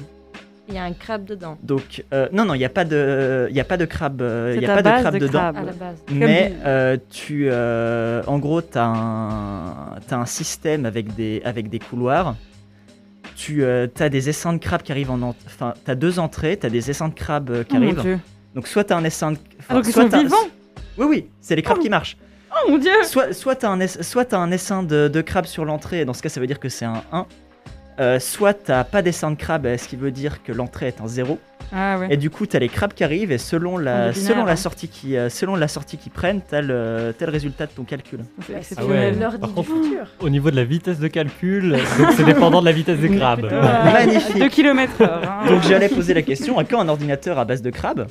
Il 0.69 0.75
y 0.75 0.79
a 0.79 0.85
un 0.85 0.93
crabe 0.93 1.25
dedans, 1.25 1.59
Donc, 1.63 2.05
euh, 2.15 2.29
non, 2.33 2.45
non, 2.45 2.55
il 2.55 2.59
n'y 2.59 2.65
a 2.65 2.69
pas 2.69 2.85
de, 2.85 3.49
il 3.51 3.57
y 3.57 3.61
a 3.61 3.65
pas 3.65 3.77
de 3.77 3.85
crabe, 3.85 4.23
euh, 4.23 4.53
il 4.57 4.63
y 4.63 4.67
a 4.67 4.77
pas 4.77 4.83
de 4.83 5.01
crabe 5.01 5.15
de 5.15 5.19
dedans. 5.19 5.39
crabe. 5.41 5.57
à 5.57 5.63
la 5.63 5.73
base. 5.73 5.97
Mais 6.11 6.51
du- 6.51 6.57
euh, 6.65 6.97
tu, 7.11 7.49
euh, 7.51 8.23
en 8.29 8.39
gros, 8.39 8.63
tu 8.63 8.79
as, 8.79 8.85
un 8.85 9.97
t'as 10.07 10.17
un 10.19 10.27
système 10.27 10.87
avec 10.87 11.15
des, 11.17 11.43
avec 11.45 11.69
des 11.69 11.81
couloirs. 11.81 12.37
Tu 13.35 13.65
as 13.65 13.89
des 14.09 14.29
essaims 14.29 14.53
de 14.53 14.59
crabes 14.59 14.83
qui 14.83 14.93
arrivent 14.93 15.11
en... 15.11 15.21
Enfin, 15.47 15.75
tu 15.85 15.91
as 15.91 15.95
deux 15.97 16.19
entrées, 16.21 16.57
tu 16.59 16.67
as 16.67 16.71
des 16.71 16.91
essaims 16.91 17.09
de 17.09 17.15
crabes 17.15 17.51
euh, 17.51 17.65
qui 17.65 17.77
Oh 17.77 17.81
mon 17.81 17.87
arrivent. 17.87 18.01
dieu. 18.03 18.19
Donc 18.55 18.69
soit 18.69 18.85
tu 18.85 18.93
as 18.93 18.97
un 18.97 19.05
essaim 19.05 19.33
de... 19.33 19.39
enfin, 19.59 19.67
Ah, 19.71 19.75
donc 19.75 19.85
ils 19.89 19.93
sont 19.93 20.09
t'as- 20.09 20.19
vivants 20.23 20.37
Oui, 20.97 21.07
oui, 21.09 21.27
c'est 21.41 21.57
les 21.57 21.63
crabes 21.63 21.79
Oh. 21.81 21.83
qui 21.83 21.89
marchent. 21.91 22.17
Oh 22.53 22.71
mon 22.71 22.79
dieu 22.79 22.93
Soit, 23.03 23.33
soit 23.33 23.57
tu 23.57 23.67
as 23.67 23.71
un, 23.71 23.81
ess- 23.81 24.03
soit 24.03 24.27
t'as 24.27 24.39
un 24.39 24.53
essaim 24.53 24.83
de, 24.85 25.09
de 25.09 25.21
crabes 25.23 25.47
sur 25.47 25.65
l'entrée, 25.65 26.01
et 26.03 26.05
dans 26.05 26.13
ce 26.15 26.23
cas 26.23 26.29
ça 26.29 26.39
veut 26.39 26.47
dire 26.47 26.61
que 26.61 26.69
c'est 26.69 26.85
un 26.85 27.03
1. 27.11 27.27
Euh, 28.01 28.19
soit 28.19 28.55
t'as 28.55 28.85
pas 28.85 29.03
d'essaim 29.03 29.31
de 29.31 29.37
crabes, 29.37 29.67
ce 29.77 29.87
qui 29.87 29.97
veut 29.97 30.11
dire 30.11 30.43
que 30.43 30.51
l'entrée 30.53 30.87
est 30.89 31.01
un 31.01 31.07
0. 31.09 31.39
Ah 31.75 31.99
ouais. 31.99 32.09
Et 32.11 32.17
du 32.17 32.29
coup, 32.31 32.47
tu 32.47 32.57
as 32.57 32.59
les 32.59 32.69
crabes 32.69 32.93
qui 32.93 33.03
arrivent 33.05 33.33
et 33.33 33.39
selon 33.39 33.79
la, 33.79 34.11
binaire, 34.11 34.17
selon 34.29 34.45
la 34.45 34.53
hein. 34.53 34.57
sortie 34.57 34.89
qui, 34.89 35.17
euh, 35.17 35.29
selon 35.31 35.57
la 35.57 35.69
sortie 35.69 35.97
qu'ils 35.97 36.13
prennent, 36.13 36.41
tu 36.47 36.55
as 36.55 36.61
le, 36.63 37.15
t'as 37.19 37.27
le 37.27 37.33
résultat 37.33 37.67
de 37.67 37.73
ton 37.73 37.85
calcul. 37.85 38.21
C'est 38.63 38.77
Ah 38.79 38.85
ouais. 38.85 39.13
L'ordi 39.13 39.39
Par 39.39 39.49
du 39.51 39.55
contre- 39.55 39.69
futur. 39.69 40.07
Au 40.21 40.29
niveau 40.29 40.51
de 40.51 40.57
la 40.57 40.65
vitesse 40.65 40.99
de 40.99 41.09
calcul, 41.09 41.73
donc 41.99 42.09
c'est 42.17 42.25
dépendant 42.25 42.61
de 42.61 42.67
la 42.67 42.73
vitesse 42.73 42.99
des 42.99 43.11
crabes. 43.11 43.51
Magnifique. 43.51 44.39
2 44.39 44.49
km 44.49 45.01
heure. 45.03 45.23
hein. 45.25 45.47
Donc 45.49 45.63
j'allais 45.63 45.89
poser 45.89 46.13
la 46.15 46.23
question, 46.23 46.59
à 46.59 46.65
quand 46.65 46.81
un 46.81 46.89
ordinateur 46.89 47.39
à 47.39 47.45
base 47.45 47.63
de 47.63 47.71
crabes 47.71 48.07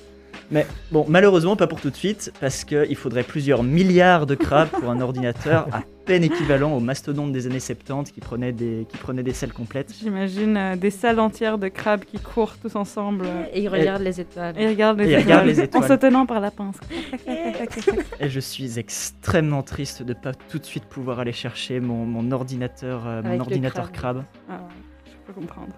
Mais 0.51 0.67
bon, 0.91 1.05
malheureusement 1.07 1.55
pas 1.55 1.65
pour 1.67 1.79
tout 1.79 1.89
de 1.89 1.95
suite, 1.95 2.33
parce 2.41 2.65
qu'il 2.65 2.95
faudrait 2.97 3.23
plusieurs 3.23 3.63
milliards 3.63 4.25
de 4.25 4.35
crabes 4.35 4.67
pour 4.67 4.89
un 4.89 4.99
ordinateur 4.99 5.67
à 5.71 5.81
peine 6.05 6.23
équivalent 6.23 6.73
aux 6.73 6.79
mastodontes 6.81 7.31
des 7.31 7.47
années 7.47 7.59
70 7.61 8.11
qui 8.11 8.19
prenaient 8.19 8.51
des, 8.51 8.85
qui 8.89 8.97
prenaient 8.97 9.23
des 9.23 9.33
selles 9.33 9.53
complètes. 9.53 9.93
J'imagine 10.01 10.57
euh, 10.57 10.75
des 10.75 10.89
salles 10.89 11.19
entières 11.19 11.57
de 11.57 11.69
crabes 11.69 12.03
qui 12.03 12.19
courent 12.19 12.57
tous 12.61 12.75
ensemble 12.75 13.25
euh, 13.25 13.43
Et 13.53 13.61
il 13.61 13.69
regarde 13.69 14.01
les 14.01 14.19
étoiles. 14.19 14.59
et 14.59 14.67
regardent 14.67 14.99
les, 14.99 15.05
Et 15.05 15.07
ils 15.07 15.19
étoiles, 15.19 15.23
regardent 15.25 15.47
les 15.47 15.61
étoiles. 15.61 15.83
en 15.83 15.87
se 15.87 15.93
tenant 15.93 16.25
par 16.25 16.39
la 16.41 16.51
pince. 16.51 16.77
Et 18.19 18.29
je 18.29 18.39
suis 18.39 18.77
extrêmement 18.77 19.63
triste 19.63 20.03
de 20.03 20.13
pas 20.13 20.33
tout 20.33 20.59
de 20.59 20.65
suite 20.65 20.83
pouvoir 20.85 21.19
aller 21.19 21.31
chercher 21.33 21.79
mon, 21.79 22.05
mon 22.05 22.29
ordinateur, 22.31 23.03
euh, 23.07 23.21
mon 23.23 23.39
ordinateur 23.39 23.91
crabe. 23.93 24.23
Ah, 24.49 24.59
je 25.05 25.11
peux 25.25 25.33
comprendre. 25.39 25.73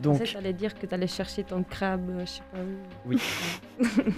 Donc, 0.00 0.22
tu 0.22 0.36
allais 0.36 0.52
dire 0.52 0.74
que 0.78 0.86
tu 0.86 0.94
allais 0.94 1.06
chercher 1.06 1.42
ton 1.44 1.62
crabe, 1.62 2.10
je 2.20 2.26
sais 2.26 2.42
pas 2.52 2.58
où. 2.58 3.08
Oui. 3.10 3.18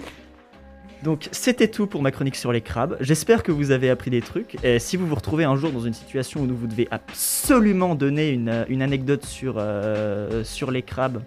Donc 1.03 1.29
c'était 1.31 1.69
tout 1.69 1.87
pour 1.87 2.01
ma 2.01 2.11
chronique 2.11 2.35
sur 2.35 2.51
les 2.51 2.59
crabes. 2.59 2.97
J'espère 2.99 3.41
que 3.43 3.53
vous 3.53 3.71
avez 3.71 3.89
appris 3.89 4.11
des 4.11 4.19
trucs. 4.21 4.57
Et 4.65 4.79
si 4.79 4.97
vous 4.97 5.07
vous 5.07 5.15
retrouvez 5.15 5.45
un 5.45 5.55
jour 5.55 5.71
dans 5.71 5.79
une 5.79 5.93
situation 5.93 6.41
où 6.41 6.53
vous 6.53 6.67
devez 6.67 6.89
absolument 6.91 7.95
donner 7.95 8.31
une, 8.31 8.65
une 8.67 8.81
anecdote 8.81 9.23
sur, 9.25 9.55
euh, 9.57 10.43
sur 10.43 10.71
les 10.71 10.81
crabes, 10.81 11.21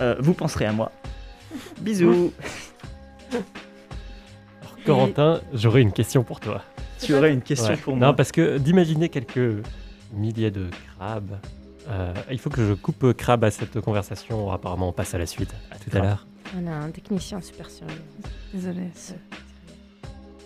euh, 0.00 0.14
vous 0.20 0.34
penserez 0.34 0.66
à 0.66 0.72
moi. 0.72 0.92
Bisous. 1.80 2.32
Corentin, 4.84 5.40
j'aurais 5.52 5.82
une 5.82 5.92
question 5.92 6.22
pour 6.22 6.38
toi. 6.38 6.62
tu 7.00 7.12
aurais 7.14 7.32
une 7.32 7.42
question 7.42 7.70
Ouais. 7.72 7.76
pour 7.76 7.94
Non, 7.94 8.06
moi 8.06 8.16
parce 8.16 8.30
que 8.30 8.58
d'imaginer 8.58 9.08
quelques 9.08 9.64
milliers 10.12 10.52
de 10.52 10.66
crabes, 10.96 11.38
euh, 11.88 12.12
il 12.30 12.38
faut 12.38 12.50
que 12.50 12.66
je 12.66 12.72
coupe 12.74 13.12
crabe 13.14 13.44
à 13.44 13.50
cette 13.50 13.80
conversation. 13.80 14.50
Apparemment, 14.50 14.88
on 14.88 14.92
passe 14.92 15.14
à 15.14 15.18
la 15.18 15.26
suite. 15.26 15.54
À 15.70 15.76
tout 15.78 15.96
à 15.96 16.00
l'heure. 16.00 16.26
On 16.56 16.66
a 16.66 16.72
un 16.72 16.90
technicien 16.90 17.40
super 17.40 17.68
sérieux. 17.70 18.02
Désolée, 18.54 18.90
c'est 18.94 19.18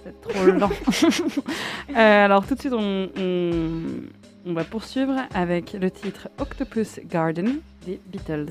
c'est 0.04 0.20
trop 0.22 0.46
lent. 0.46 0.70
Euh, 1.90 2.24
alors 2.24 2.46
tout 2.46 2.54
de 2.54 2.60
suite, 2.60 2.72
on, 2.72 3.08
on- 3.16 4.00
on 4.46 4.54
va 4.54 4.64
poursuivre 4.64 5.14
avec 5.34 5.72
le 5.74 5.90
titre 5.90 6.28
Octopus 6.38 7.00
Garden 7.04 7.60
des 7.84 8.00
Beatles. 8.06 8.46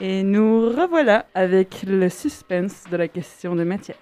Et 0.00 0.22
nous 0.22 0.68
revoilà 0.70 1.26
avec 1.34 1.82
le 1.86 2.08
suspense 2.08 2.84
de 2.90 2.96
la 2.96 3.08
question 3.08 3.56
de 3.56 3.64
Mathieu. 3.64 3.94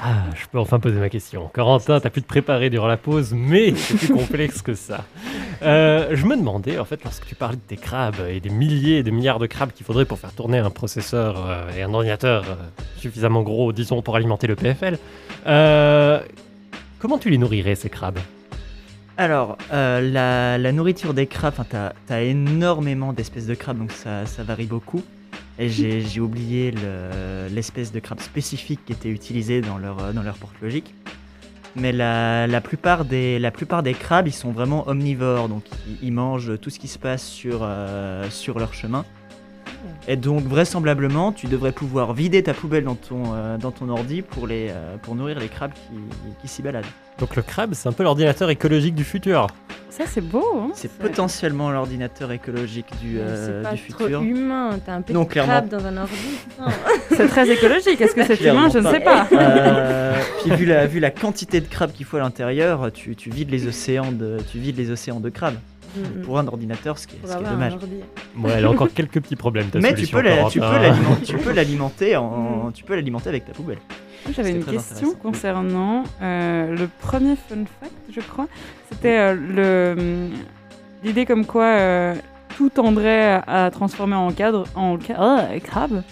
Ah, 0.00 0.24
je 0.34 0.46
peux 0.46 0.58
enfin 0.58 0.80
poser 0.80 0.98
ma 0.98 1.08
question. 1.10 1.48
Corentin, 1.54 2.00
t'as 2.00 2.10
pu 2.10 2.22
te 2.22 2.26
préparer 2.26 2.70
durant 2.70 2.86
la 2.88 2.96
pause, 2.96 3.32
mais 3.34 3.74
c'est 3.74 3.96
plus 3.96 4.08
complexe 4.08 4.62
que 4.62 4.74
ça. 4.74 5.04
Euh, 5.62 6.08
je 6.12 6.26
me 6.26 6.36
demandais, 6.36 6.78
en 6.78 6.84
fait, 6.84 7.02
lorsque 7.04 7.26
tu 7.26 7.34
parlais 7.34 7.56
de 7.56 7.62
tes 7.62 7.76
crabes 7.76 8.16
et 8.28 8.40
des 8.40 8.50
milliers 8.50 8.98
et 8.98 9.02
des 9.02 9.12
milliards 9.12 9.38
de 9.38 9.46
crabes 9.46 9.70
qu'il 9.72 9.86
faudrait 9.86 10.04
pour 10.04 10.18
faire 10.18 10.32
tourner 10.32 10.58
un 10.58 10.70
processeur 10.70 11.46
euh, 11.46 11.70
et 11.76 11.82
un 11.82 11.94
ordinateur 11.94 12.44
euh, 12.48 12.54
suffisamment 12.96 13.42
gros, 13.42 13.72
disons, 13.72 14.02
pour 14.02 14.16
alimenter 14.16 14.46
le 14.46 14.56
PFL, 14.56 14.98
comment 16.98 17.18
tu 17.18 17.30
les 17.30 17.38
nourrirais, 17.38 17.74
ces 17.74 17.90
crabes? 17.90 18.18
Alors, 19.16 19.56
la, 19.70 20.72
nourriture 20.72 21.14
des 21.14 21.26
crabes, 21.26 21.54
tu 21.68 22.12
as, 22.12 22.22
énormément 22.22 23.12
d'espèces 23.12 23.46
de 23.46 23.54
crabes, 23.54 23.78
donc 23.78 23.92
ça, 23.92 24.24
varie 24.38 24.66
beaucoup. 24.66 25.02
Et 25.58 25.68
j'ai 25.68 26.20
oublié 26.20 26.72
le- 26.72 27.46
l'espèce 27.54 27.92
de 27.92 28.00
crabe 28.00 28.20
spécifique 28.20 28.80
qui 28.84 28.92
était 28.92 29.10
utilisée 29.10 29.60
dans 29.60 29.78
leur, 29.78 30.12
dans 30.12 30.22
leur 30.22 30.36
porte 30.36 30.54
logique. 30.60 30.94
Mais 31.74 31.92
la, 31.92 32.46
la, 32.46 32.60
plupart 32.60 33.04
des, 33.04 33.38
la 33.38 33.50
plupart 33.50 33.82
des 33.82 33.94
crabes, 33.94 34.28
ils 34.28 34.32
sont 34.32 34.52
vraiment 34.52 34.88
omnivores, 34.88 35.48
donc 35.48 35.64
ils, 36.02 36.12
mangent 36.12 36.58
tout 36.60 36.70
ce 36.70 36.78
qui 36.78 36.88
se 36.88 36.98
passe 36.98 37.24
sur, 37.24 37.60
euh, 37.62 38.28
sur 38.30 38.58
leur 38.58 38.74
chemin. 38.74 39.04
Et 40.08 40.16
donc 40.16 40.42
vraisemblablement, 40.44 41.30
tu 41.32 41.46
devrais 41.46 41.72
pouvoir 41.72 42.12
vider 42.12 42.42
ta 42.42 42.54
poubelle 42.54 42.84
dans 42.84 42.96
ton, 42.96 43.34
euh, 43.34 43.56
dans 43.56 43.70
ton 43.70 43.88
ordi 43.88 44.22
pour, 44.22 44.46
les, 44.48 44.68
euh, 44.70 44.96
pour 45.00 45.14
nourrir 45.14 45.38
les 45.38 45.48
crabes 45.48 45.72
qui, 45.72 45.94
qui 46.40 46.48
s'y 46.48 46.60
baladent. 46.62 46.84
Donc 47.18 47.36
le 47.36 47.42
crabe, 47.42 47.74
c'est 47.74 47.88
un 47.88 47.92
peu 47.92 48.02
l'ordinateur 48.02 48.50
écologique 48.50 48.94
du 48.96 49.04
futur. 49.04 49.46
Ça, 49.90 50.04
c'est 50.06 50.22
beau. 50.22 50.44
Hein 50.56 50.70
C'est 50.74 50.90
potentiellement 50.90 51.70
l'ordinateur 51.70 52.32
écologique 52.32 52.86
du, 53.02 53.18
euh, 53.20 53.62
c'est 53.62 53.68
pas 53.68 53.74
du 53.74 53.82
trop 53.92 54.04
futur. 54.04 54.22
humain. 54.22 54.70
T'as 54.84 54.94
un 54.94 55.02
petit 55.02 55.12
Non, 55.12 55.26
crabe 55.26 55.68
dans 55.68 55.84
un 55.84 55.96
ordi. 55.98 56.14
Non. 56.58 56.66
C'est 57.10 57.28
très 57.28 57.48
écologique. 57.50 58.00
Est-ce 58.00 58.14
que 58.14 58.24
c'est 58.24 58.40
humain 58.40 58.70
Je 58.72 58.78
ne 58.78 58.88
sais 58.88 59.00
pas. 59.00 59.28
Euh, 59.32 60.18
puis 60.42 60.56
vu 60.56 60.64
la, 60.64 60.86
vu 60.86 60.98
la 60.98 61.10
quantité 61.10 61.60
de 61.60 61.66
crabes 61.66 61.92
qu'il 61.92 62.06
faut 62.06 62.16
à 62.16 62.20
l'intérieur, 62.20 62.90
tu, 62.90 63.14
tu 63.16 63.28
vides 63.28 63.50
les 63.50 63.66
océans 63.66 64.10
de, 64.12 64.38
tu 64.50 64.58
vides 64.58 64.78
les 64.78 64.90
océans 64.90 65.20
de 65.20 65.28
crabes. 65.28 65.56
Mm, 65.94 66.20
mm. 66.20 66.22
Pour 66.22 66.38
un 66.38 66.46
ordinateur, 66.46 66.98
ce 66.98 67.06
qui 67.06 67.16
est, 67.16 67.26
ce 67.26 67.36
qui 67.36 67.42
est 67.44 67.48
dommage. 67.48 67.74
Ouais, 68.36 68.52
elle 68.56 68.64
a 68.64 68.70
encore 68.70 68.92
quelques 68.94 69.20
petits 69.20 69.36
problèmes, 69.36 69.68
ta 69.68 69.78
Mais 69.78 69.94
tu 69.94 70.06
peux, 70.06 70.22
la- 70.22 70.44
tu, 70.48 70.58
peux 70.60 70.64
l'alimenter, 71.52 72.16
tu 72.74 72.84
peux 72.84 73.28
avec 73.28 73.44
ta 73.44 73.52
poubelle. 73.52 73.78
J'avais 74.30 74.52
C'était 74.52 74.58
une 74.60 74.64
question 74.64 75.14
concernant 75.14 76.04
euh, 76.22 76.76
le 76.76 76.88
premier 77.00 77.34
fun 77.36 77.64
fact, 77.80 77.92
je 78.14 78.20
crois. 78.20 78.46
C'était 78.90 79.18
euh, 79.18 79.34
le 79.34 80.00
hum, 80.00 80.30
l'idée 81.02 81.26
comme 81.26 81.44
quoi 81.44 81.64
euh, 81.64 82.14
tout 82.56 82.68
tendrait 82.68 83.42
à, 83.46 83.70
transformer 83.70 84.14
en 84.14 84.30
cadre 84.30 84.64
en 84.74 84.98
ca- 85.00 85.16
ah, 85.18 85.58
crabe. 85.60 86.02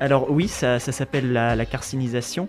Alors 0.00 0.30
oui, 0.30 0.48
ça, 0.48 0.78
ça 0.78 0.90
s'appelle 0.90 1.32
la, 1.32 1.54
la 1.54 1.66
carcinisation. 1.66 2.48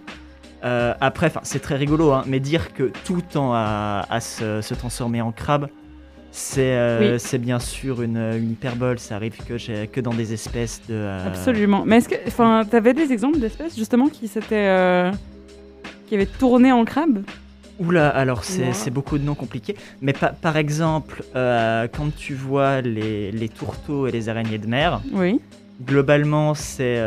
Euh, 0.63 0.94
après, 1.02 1.32
c'est 1.44 1.60
très 1.60 1.75
rigolo, 1.75 2.13
hein, 2.13 2.24
mais 2.25 2.40
dire 2.40 2.74
que 2.74 2.92
tout 3.04 3.22
tend 3.22 3.54
à, 3.54 4.06
à 4.10 4.22
se, 4.22 4.62
se 4.62 4.74
transformer 4.74 5.22
en 5.22 5.32
crabe, 5.34 5.68
c'est 6.36 6.75
euh, 6.75 7.13
Oui. 7.13 7.20
c'est 7.20 7.38
bien 7.38 7.60
sûr 7.60 8.02
une, 8.02 8.18
une 8.18 8.52
hyperbole. 8.52 8.98
Ça 8.98 9.16
arrive 9.16 9.38
que, 9.48 9.86
que 9.86 10.02
dans 10.02 10.13
des 10.16 10.34
espèces 10.34 10.82
de... 10.90 10.96
euh, 10.96 11.28
Absolument. 11.28 11.84
Mais 11.86 11.98
est-ce 11.98 12.10
que, 12.10 12.16
enfin, 12.28 12.66
t'avais 12.70 12.94
des 12.94 13.12
exemples 13.13 13.40
d'espèces 13.40 13.78
justement 13.78 14.08
qui 14.10 14.28
s'étaient, 14.28 14.68
euh, 14.68 15.12
qui 16.08 16.16
avaient 16.16 16.25
tourné 16.25 16.72
en 16.72 16.84
crabe? 16.86 17.22
Oula, 17.80 18.10
alors 18.10 18.44
c'est 18.44 18.92
beaucoup 18.92 19.18
de 19.18 19.24
noms 19.24 19.36
compliqués. 19.36 19.75
Mais 20.02 20.13
pa- 20.13 20.30
par 20.34 20.58
exemple, 20.58 21.24
quand 21.34 22.16
tu 22.16 22.34
vois 22.34 22.82
les, 22.82 23.32
les 23.32 23.50
tourteaux 23.50 24.08
et 24.08 24.12
les 24.12 24.30
araignées 24.30 24.60
de 24.60 24.68
mer, 24.68 25.02
Oui. 25.12 25.40
globalement, 25.84 26.54
c'est 26.54 27.00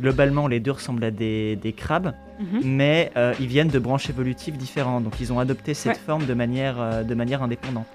globalement 0.00 0.48
les 0.48 0.58
deux 0.60 0.72
ressemblent 0.72 1.04
à 1.04 1.10
des, 1.10 1.56
des 1.56 1.72
crabes, 1.72 2.12
Mhm. 2.40 2.60
mais 2.64 3.12
ils 3.40 3.46
viennent 3.46 3.68
de 3.68 3.78
branches 3.78 4.08
évolutives 4.10 4.56
différentes. 4.56 5.04
Donc 5.04 5.20
ils 5.20 5.32
ont 5.34 5.38
adopté 5.38 5.74
cette 5.74 5.92
Ouais. 5.92 5.98
forme 6.06 6.24
de 6.26 6.34
manière, 6.34 7.04
de 7.04 7.14
manière 7.14 7.42
indépendante. 7.42 7.86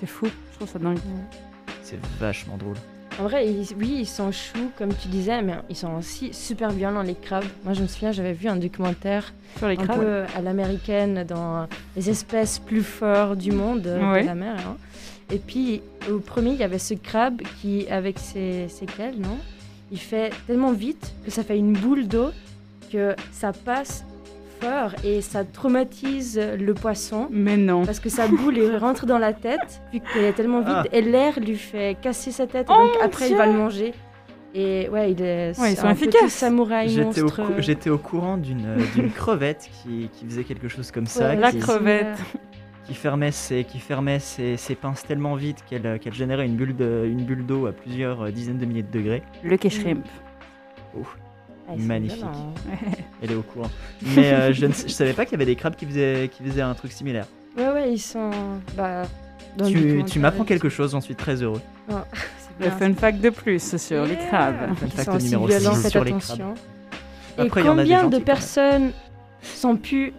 C'est 0.00 0.06
fou. 0.06 0.26
Je 0.52 0.56
trouve 0.56 0.68
ça 0.68 0.78
dingue. 0.78 0.98
C'est 1.82 1.98
vachement 2.18 2.56
drôle. 2.56 2.76
En 3.20 3.24
vrai, 3.24 3.48
ils- 3.48 3.74
oui, 3.78 3.98
ils 4.00 4.06
sont 4.08 4.32
choux, 4.32 4.70
comme 4.76 4.92
tu 4.94 5.06
disais, 5.08 5.40
mais 5.40 5.54
ils 5.70 5.76
sont 5.76 5.94
aussi 5.94 6.32
super 6.34 6.70
violents, 6.70 7.02
les 7.02 7.14
crabes. 7.14 7.44
Moi, 7.64 7.72
je 7.72 7.82
me 7.82 7.86
souviens, 7.86 8.10
j'avais 8.10 8.32
vu 8.32 8.48
un 8.48 8.56
documentaire 8.56 9.32
Sur 9.58 9.68
les 9.68 9.78
un 9.78 9.84
crabes. 9.84 10.00
peu 10.00 10.22
à 10.36 10.40
l'américaine 10.40 11.22
dans 11.24 11.68
les 11.94 12.10
espèces 12.10 12.58
plus 12.58 12.82
fortes 12.82 13.38
du 13.38 13.52
monde 13.52 13.86
euh, 13.86 14.12
Ouais. 14.12 14.22
de 14.22 14.26
la 14.26 14.34
mer. 14.34 14.56
hein. 14.66 14.76
Et 15.30 15.38
puis, 15.38 15.80
au 16.10 16.18
premier, 16.18 16.50
il 16.50 16.56
y 16.58 16.64
avait 16.64 16.78
ce 16.80 16.94
crabe 16.94 17.40
qui, 17.60 17.86
avec 17.88 18.18
ses 18.18 18.68
séquelles, 18.68 19.18
non 19.18 19.38
Il 19.92 19.98
fait 20.00 20.32
tellement 20.48 20.72
vite 20.72 21.12
que 21.24 21.30
ça 21.30 21.44
fait 21.44 21.56
une 21.56 21.74
boule 21.74 22.08
d'eau 22.08 22.30
que 22.90 23.14
ça 23.30 23.52
passe 23.52 24.04
fort 24.60 24.90
et 25.04 25.20
ça 25.20 25.44
traumatise 25.44 26.40
le 26.58 26.74
poisson. 26.74 27.28
Mais 27.30 27.56
non. 27.56 27.84
Parce 27.84 28.00
que 28.00 28.08
sa 28.08 28.26
boule 28.28 28.56
il 28.58 28.76
rentre 28.80 29.06
dans 29.06 29.18
la 29.18 29.32
tête, 29.32 29.80
vu 29.92 30.00
qu'elle 30.00 30.24
est 30.24 30.32
tellement 30.32 30.60
vite, 30.60 30.68
Ah. 30.70 30.84
et 30.92 31.00
l'air 31.02 31.38
lui 31.40 31.56
fait 31.56 31.96
casser 32.00 32.30
sa 32.32 32.46
tête, 32.46 32.66
Oh 32.70 32.74
donc 32.74 32.90
après 33.02 33.26
Dieu 33.26 33.34
il 33.34 33.38
va 33.38 33.46
le 33.46 33.52
manger. 33.52 33.92
Et 34.56 34.88
ouais, 34.88 35.10
il 35.10 35.20
est 35.20 35.58
Ouais, 35.60 35.72
ils 35.72 35.76
sont 35.76 35.86
un 35.86 35.94
petit 35.96 36.04
efficaces. 36.10 36.32
samouraï 36.32 36.88
J'étais 36.88 37.20
au, 37.20 37.24
monstre. 37.24 37.42
cou- 37.44 37.52
j'étais 37.58 37.90
au 37.90 37.98
courant 37.98 38.36
d'une 38.36 38.64
euh, 38.66 38.78
d'une 38.94 39.10
crevette 39.10 39.68
qui, 39.82 40.08
qui 40.12 40.24
faisait 40.26 40.44
quelque 40.44 40.68
chose 40.68 40.92
comme 40.92 41.06
ça, 41.06 41.30
Ouais, 41.30 41.36
La 41.36 41.50
qui, 41.50 41.58
crevette. 41.58 42.16
qui 42.86 42.94
fermait 42.94 43.32
ses, 43.32 43.64
qui 43.64 43.80
fermait 43.80 44.20
ses, 44.20 44.56
ses 44.56 44.76
pinces 44.76 45.04
tellement 45.04 45.34
vite 45.34 45.64
qu'elle 45.68 45.84
euh, 45.86 45.98
qu'elle 45.98 46.14
générait 46.14 46.46
une 46.46 46.54
bulle 46.54 46.76
de- 46.76 47.04
une 47.04 47.24
bulle 47.24 47.44
d'eau 47.44 47.66
à 47.66 47.72
plusieurs 47.72 48.22
euh, 48.26 48.30
dizaines 48.30 48.58
de 48.58 48.64
milliers 48.66 48.84
de 48.84 48.92
degrés. 48.96 49.22
Le 49.42 49.56
shrimp. 49.68 50.06
Ah, 51.68 51.72
magnifique. 51.76 52.24
Elle 53.22 53.32
est 53.32 53.34
au 53.34 53.42
courant. 53.42 53.70
Mais 54.16 54.32
euh, 54.32 54.52
je 54.52 54.66
ne 54.66 54.72
je 54.72 54.88
savais 54.88 55.12
pas 55.12 55.24
qu'il 55.24 55.32
y 55.32 55.36
avait 55.36 55.46
des 55.46 55.56
crabes 55.56 55.76
qui 55.76 55.86
faisaient, 55.86 56.30
qui 56.32 56.42
faisaient 56.42 56.60
un 56.62 56.74
truc 56.74 56.92
similaire. 56.92 57.26
Ouais, 57.56 57.68
ouais, 57.68 57.92
ils 57.92 57.98
sont. 57.98 58.30
Bah, 58.76 59.04
dans 59.56 59.66
le 59.66 59.70
Tu, 59.70 60.04
tu 60.04 60.18
m'apprends 60.18 60.44
quelque 60.44 60.68
chose, 60.68 60.92
j'en 60.92 61.00
suis 61.00 61.14
très 61.14 61.42
heureux. 61.42 61.60
C'est 61.88 62.64
Le 62.64 62.70
bien, 62.70 62.78
fun 62.78 62.94
fact 62.94 63.20
de 63.20 63.30
plus 63.30 63.76
sur 63.76 64.04
les 64.04 64.16
crabes. 64.16 64.74
Fun 64.76 64.86
Ils 64.86 64.90
fact 64.92 65.22
numéro 65.22 65.46
violents, 65.46 65.74
six 65.74 65.82
faites 65.82 65.90
sur 65.92 66.04
les. 66.04 66.12
Et 66.12 67.40
Après, 67.40 67.62
des 67.62 67.68
combien 67.68 68.02
gentils, 68.02 68.18
de 68.18 68.22
personnes 68.22 68.92
sont 69.42 69.76
pu 69.76 70.12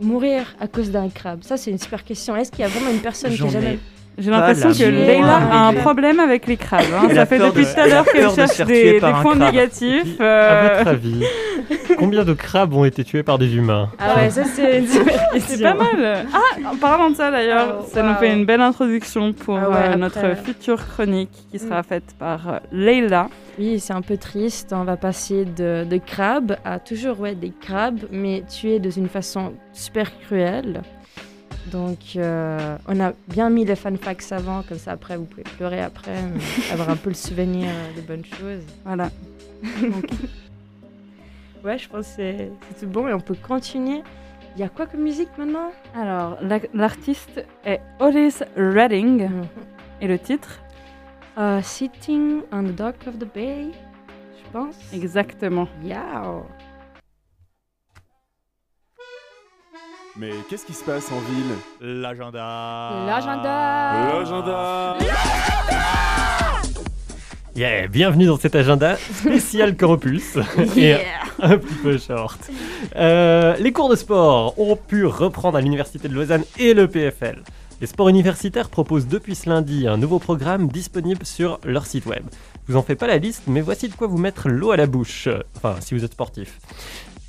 mourir 0.00 0.56
à 0.60 0.66
cause 0.66 0.90
d'un 0.90 1.08
crabe? 1.08 1.42
Ça, 1.42 1.56
c'est 1.56 1.70
une 1.70 1.78
super 1.78 2.04
question. 2.04 2.34
Est-ce 2.36 2.50
qu'il 2.50 2.60
y 2.60 2.64
a 2.64 2.68
vraiment 2.68 2.90
une 2.90 3.00
personne 3.00 3.32
qui 3.32 3.50
jamais. 3.50 3.78
Ai 4.18 4.22
J'ai 4.22 4.30
l'impression 4.30 4.68
la 4.68 4.74
que 4.74 4.82
Leila 4.84 5.36
a 5.36 5.66
un 5.68 5.72
problème 5.74 6.20
avec 6.20 6.46
les 6.46 6.56
crabes. 6.56 6.84
hein. 6.94 7.08
Ça 7.14 7.26
fait 7.26 7.38
depuis 7.38 7.64
de- 7.64 7.72
tout 7.72 7.80
à 7.80 7.86
l'heure 7.86 8.04
qu'elle 8.04 8.26
de 8.28 8.34
cherche 8.34 8.58
des, 8.66 9.00
points 9.22 9.36
négatifs. 9.36 10.20
À 10.20 10.24
euh, 10.24 10.74
votre 10.78 10.88
avis, 10.90 11.24
combien 11.98 12.24
de 12.24 12.32
crabes 12.34 12.74
ont 12.74 12.84
été 12.84 13.04
tués 13.04 13.22
par 13.22 13.38
des 13.38 13.54
humains 13.56 13.88
Ah 13.98 14.16
ouais, 14.16 14.30
ça, 14.30 14.44
c'est. 14.44 14.84
C'est 15.38 15.62
pas 15.62 15.74
mal. 15.74 16.26
Ah, 16.32 16.70
en 16.72 16.76
parlant 16.76 17.10
de 17.10 17.16
ça 17.16 17.30
d'ailleurs, 17.30 17.78
Oh, 17.80 17.86
ça 17.92 18.02
nous 18.02 18.14
fait 18.16 18.32
une 18.32 18.44
belle 18.44 18.60
introduction 18.60 19.32
pour 19.32 19.58
Ah 19.58 19.68
ouais, 19.70 19.76
euh, 19.76 19.80
après. 19.92 19.96
notre 19.98 20.36
future 20.44 20.86
chronique 20.86 21.30
qui 21.50 21.58
sera 21.58 21.80
Mm. 21.80 21.84
faite 21.84 22.14
par 22.18 22.48
euh, 22.48 22.58
Leila. 22.72 23.28
Oui, 23.58 23.78
c'est 23.80 23.92
un 23.92 24.02
peu 24.02 24.16
triste. 24.16 24.72
On 24.72 24.84
va 24.84 24.96
passer 24.96 25.44
de, 25.44 25.84
de 25.84 25.96
crabes 25.98 26.56
à 26.64 26.78
toujours 26.78 27.20
ouais, 27.20 27.34
des 27.34 27.52
crabes, 27.60 28.00
mais 28.10 28.42
tués 28.48 28.78
de 28.78 28.90
une 28.96 29.08
façon 29.08 29.52
super 29.72 30.10
cruelle. 30.20 30.82
Donc, 31.66 31.98
euh, 32.16 32.76
on 32.88 32.98
a 33.00 33.12
bien 33.28 33.50
mis 33.50 33.64
les 33.64 33.76
fun 33.76 33.96
facts 33.96 34.32
avant, 34.32 34.62
comme 34.62 34.78
ça 34.78 34.92
après 34.92 35.16
vous 35.16 35.24
pouvez 35.26 35.42
pleurer 35.44 35.80
après, 35.80 36.22
mais 36.22 36.40
avoir 36.72 36.90
un 36.90 36.96
peu 36.96 37.10
le 37.10 37.14
souvenir 37.14 37.68
euh, 37.68 37.96
de 37.96 38.00
bonnes 38.06 38.24
choses. 38.24 38.62
Voilà. 38.84 39.10
Ouais, 41.62 41.76
je 41.76 41.88
pense 41.90 42.06
que 42.06 42.12
c'est 42.16 42.50
tout 42.80 42.86
bon 42.86 43.06
et 43.08 43.12
on 43.12 43.20
peut 43.20 43.34
continuer. 43.34 44.02
Il 44.56 44.60
y 44.60 44.64
a 44.64 44.70
quoi 44.70 44.86
comme 44.86 45.02
musique 45.02 45.28
maintenant? 45.36 45.70
Alors, 45.94 46.38
la- 46.40 46.58
l'artiste 46.72 47.44
est 47.66 47.80
Otis 48.00 48.36
Redding 48.56 49.28
et 50.00 50.08
le 50.08 50.18
titre? 50.18 50.60
Euh, 51.36 51.60
Sitting 51.62 52.40
on 52.50 52.62
the 52.64 52.74
dock 52.74 52.94
of 53.06 53.18
the 53.18 53.26
bay, 53.34 53.66
je 54.42 54.50
pense. 54.52 54.74
Exactement. 54.94 55.68
Yow. 55.84 56.46
Mais 60.16 60.30
qu'est-ce 60.48 60.66
qui 60.66 60.72
se 60.72 60.82
passe 60.84 61.10
en 61.12 61.20
ville? 61.20 61.54
L'agenda. 61.80 63.04
L'agenda 63.06 64.08
L'agenda 64.12 64.96
Yeah, 67.54 67.86
bienvenue 67.88 68.26
dans 68.26 68.38
cet 68.38 68.54
agenda 68.54 68.96
spécial 68.96 69.76
Campus 69.76 70.36
et 70.76 70.96
un 71.40 71.58
petit 71.58 71.74
peu 71.74 71.98
short. 71.98 72.38
Euh, 72.96 73.54
les 73.58 73.72
cours 73.72 73.88
de 73.88 73.96
sport 73.96 74.58
ont 74.58 74.76
pu 74.76 75.04
reprendre 75.06 75.58
à 75.58 75.60
l'Université 75.60 76.08
de 76.08 76.14
Lausanne 76.14 76.44
et 76.58 76.74
le 76.74 76.88
PFL. 76.88 77.42
Les 77.80 77.86
sports 77.86 78.08
universitaires 78.08 78.68
proposent 78.68 79.06
depuis 79.08 79.34
ce 79.34 79.48
lundi 79.48 79.86
un 79.86 79.96
nouveau 79.96 80.18
programme 80.18 80.68
disponible 80.68 81.24
sur 81.24 81.60
leur 81.64 81.86
site 81.86 82.06
web. 82.06 82.24
Je 82.66 82.72
vous 82.72 82.78
en 82.78 82.82
fais 82.82 82.94
pas 82.94 83.06
la 83.06 83.18
liste, 83.18 83.44
mais 83.46 83.60
voici 83.60 83.88
de 83.88 83.94
quoi 83.94 84.06
vous 84.06 84.18
mettre 84.18 84.48
l'eau 84.48 84.70
à 84.70 84.76
la 84.76 84.86
bouche. 84.86 85.28
Enfin, 85.56 85.76
si 85.80 85.94
vous 85.94 86.04
êtes 86.04 86.12
sportif. 86.12 86.58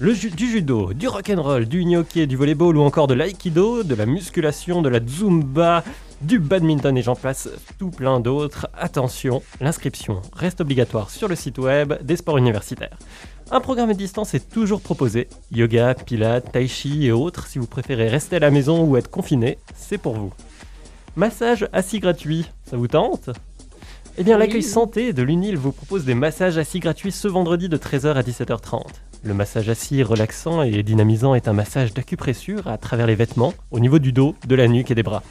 Le 0.04 0.16
ju- 0.16 0.32
du 0.32 0.50
judo, 0.50 0.94
du 0.94 1.08
rock'n'roll, 1.08 1.66
du 1.68 1.96
hockey, 1.96 2.26
du 2.26 2.36
volleyball 2.36 2.76
ou 2.76 2.82
encore 2.82 3.06
de 3.06 3.14
l'aïkido, 3.14 3.84
de 3.84 3.94
la 3.94 4.08
musculation, 4.08 4.82
de 4.82 4.90
la 4.90 5.00
zumba, 5.06 5.84
du 6.22 6.40
badminton 6.40 6.98
et 6.98 7.04
j'en 7.04 7.16
passe 7.16 7.48
tout 7.78 7.92
plein 7.92 8.20
d'autres. 8.20 8.68
Attention, 8.76 9.44
l'inscription 9.60 10.24
reste 10.34 10.60
obligatoire 10.62 11.12
sur 11.12 11.28
le 11.28 11.36
site 11.36 11.60
web 11.60 11.94
des 12.02 12.16
sports 12.16 12.40
universitaires. 12.40 12.98
Un 13.52 13.60
programme 13.60 13.92
à 13.92 13.94
distance 13.94 14.34
est 14.34 14.50
toujours 14.52 14.82
proposé. 14.82 15.28
Yoga, 15.52 15.94
pilates, 15.94 16.52
tai 16.52 16.68
chi 16.68 17.06
et 17.06 17.12
autres. 17.12 17.46
Si 17.46 17.60
vous 17.60 17.68
préférez 17.68 18.08
rester 18.08 18.38
à 18.38 18.40
la 18.40 18.50
maison 18.50 18.84
ou 18.84 18.98
être 18.98 19.12
confiné, 19.12 19.60
c'est 19.76 20.00
pour 20.00 20.16
vous. 20.16 20.34
Massage 21.16 21.68
assis 21.74 22.00
gratuit, 22.00 22.48
ça 22.66 22.76
vous 22.76 22.88
tente? 22.88 23.30
Eh 24.18 24.24
bien, 24.24 24.40
l'accueil 24.40 24.64
santé 24.64 25.14
de 25.14 25.22
l'UNIL 25.22 25.58
vous 25.58 25.72
propose 25.72 26.06
des 26.06 26.16
massages 26.16 26.58
assis 26.58 26.80
gratuits 26.80 27.12
ce 27.12 27.28
vendredi 27.28 27.70
de 27.70 27.78
13h 27.78 28.14
à 28.16 28.24
17h30. 28.24 28.82
Le 29.24 29.36
massage 29.36 29.70
assis 29.70 30.02
relaxant 30.02 30.64
et 30.64 30.82
dynamisant 30.82 31.36
est 31.36 31.48
un 31.48 31.54
massage 31.54 31.94
d'acupressure 31.94 32.68
à 32.68 32.80
travers 32.80 33.06
les 33.06 33.14
vêtements, 33.14 33.54
au 33.70 33.80
niveau 33.80 34.00
du 34.00 34.12
dos, 34.12 34.36
de 34.48 34.56
la 34.56 34.68
nuque 34.68 34.90
et 34.90 34.96
des 34.96 35.04
bras. 35.04 35.22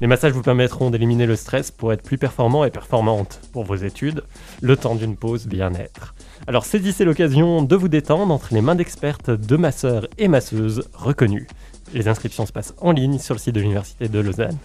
Les 0.00 0.08
massages 0.08 0.32
vous 0.32 0.42
permettront 0.42 0.90
d'éliminer 0.90 1.24
le 1.24 1.36
stress 1.36 1.70
pour 1.70 1.92
être 1.92 2.02
plus 2.02 2.18
performant 2.18 2.64
et 2.64 2.70
performante 2.70 3.40
pour 3.52 3.62
vos 3.62 3.76
études, 3.76 4.24
le 4.60 4.76
temps 4.76 4.96
d'une 4.96 5.16
pause 5.16 5.46
bien-être. 5.46 6.14
Alors 6.48 6.64
saisissez 6.64 7.04
l'occasion 7.04 7.62
de 7.62 7.76
vous 7.76 7.88
détendre 7.88 8.34
entre 8.34 8.54
les 8.54 8.60
mains 8.60 8.74
d'expertes, 8.74 9.30
de 9.30 9.56
masseurs 9.56 10.08
et 10.18 10.26
masseuses 10.26 10.88
reconnus. 10.92 11.46
Les 11.94 12.08
inscriptions 12.08 12.44
se 12.44 12.52
passent 12.52 12.74
en 12.80 12.90
ligne 12.90 13.20
sur 13.20 13.34
le 13.34 13.40
site 13.40 13.54
de 13.54 13.60
l'Université 13.60 14.08
de 14.08 14.18
Lausanne. 14.18 14.58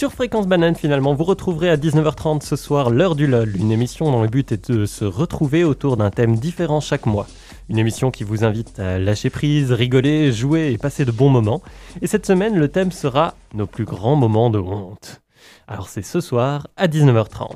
Sur 0.00 0.14
Fréquence 0.14 0.46
Banane, 0.46 0.76
finalement, 0.76 1.12
vous 1.12 1.24
retrouverez 1.24 1.68
à 1.68 1.76
19h30 1.76 2.40
ce 2.40 2.56
soir 2.56 2.88
l'heure 2.88 3.14
du 3.14 3.26
LOL, 3.26 3.54
une 3.54 3.70
émission 3.70 4.10
dont 4.10 4.22
le 4.22 4.30
but 4.30 4.50
est 4.50 4.70
de 4.70 4.86
se 4.86 5.04
retrouver 5.04 5.62
autour 5.62 5.98
d'un 5.98 6.08
thème 6.08 6.36
différent 6.36 6.80
chaque 6.80 7.04
mois. 7.04 7.26
Une 7.68 7.76
émission 7.76 8.10
qui 8.10 8.24
vous 8.24 8.42
invite 8.42 8.80
à 8.80 8.98
lâcher 8.98 9.28
prise, 9.28 9.72
rigoler, 9.72 10.32
jouer 10.32 10.72
et 10.72 10.78
passer 10.78 11.04
de 11.04 11.10
bons 11.10 11.28
moments. 11.28 11.60
Et 12.00 12.06
cette 12.06 12.24
semaine, 12.24 12.58
le 12.58 12.68
thème 12.68 12.92
sera 12.92 13.34
nos 13.52 13.66
plus 13.66 13.84
grands 13.84 14.16
moments 14.16 14.48
de 14.48 14.58
honte. 14.58 15.20
Alors 15.68 15.90
c'est 15.90 16.00
ce 16.00 16.22
soir 16.22 16.68
à 16.78 16.88
19h30. 16.88 17.50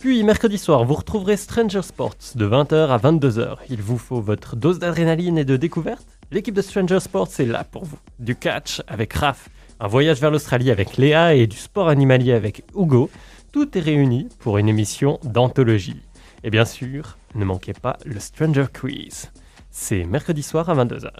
Puis 0.00 0.24
mercredi 0.24 0.58
soir, 0.58 0.84
vous 0.84 0.94
retrouverez 0.94 1.36
Stranger 1.36 1.82
Sports 1.82 2.16
de 2.34 2.48
20h 2.48 2.88
à 2.88 2.98
22h. 2.98 3.58
Il 3.70 3.82
vous 3.82 3.98
faut 3.98 4.20
votre 4.20 4.56
dose 4.56 4.80
d'adrénaline 4.80 5.38
et 5.38 5.44
de 5.44 5.56
découverte 5.56 6.18
L'équipe 6.30 6.54
de 6.54 6.60
Stranger 6.60 7.00
Sports 7.00 7.30
est 7.38 7.46
là 7.46 7.64
pour 7.64 7.86
vous. 7.86 7.96
Du 8.18 8.36
catch 8.36 8.82
avec 8.86 9.14
Raph, 9.14 9.48
un 9.80 9.86
voyage 9.86 10.20
vers 10.20 10.30
l'Australie 10.30 10.70
avec 10.70 10.96
Léa 10.96 11.34
et 11.34 11.46
du 11.46 11.56
sport 11.56 11.88
animalier 11.88 12.32
avec 12.32 12.64
Hugo. 12.76 13.10
Tout 13.52 13.76
est 13.78 13.80
réuni 13.80 14.28
pour 14.40 14.58
une 14.58 14.68
émission 14.68 15.20
d'anthologie. 15.22 16.02
Et 16.44 16.50
bien 16.50 16.64
sûr, 16.64 17.16
ne 17.34 17.44
manquez 17.44 17.72
pas 17.72 17.96
le 18.04 18.18
Stranger 18.18 18.66
Quiz. 18.72 19.30
C'est 19.70 20.04
mercredi 20.04 20.42
soir 20.42 20.68
à 20.68 20.74
22h. 20.74 21.10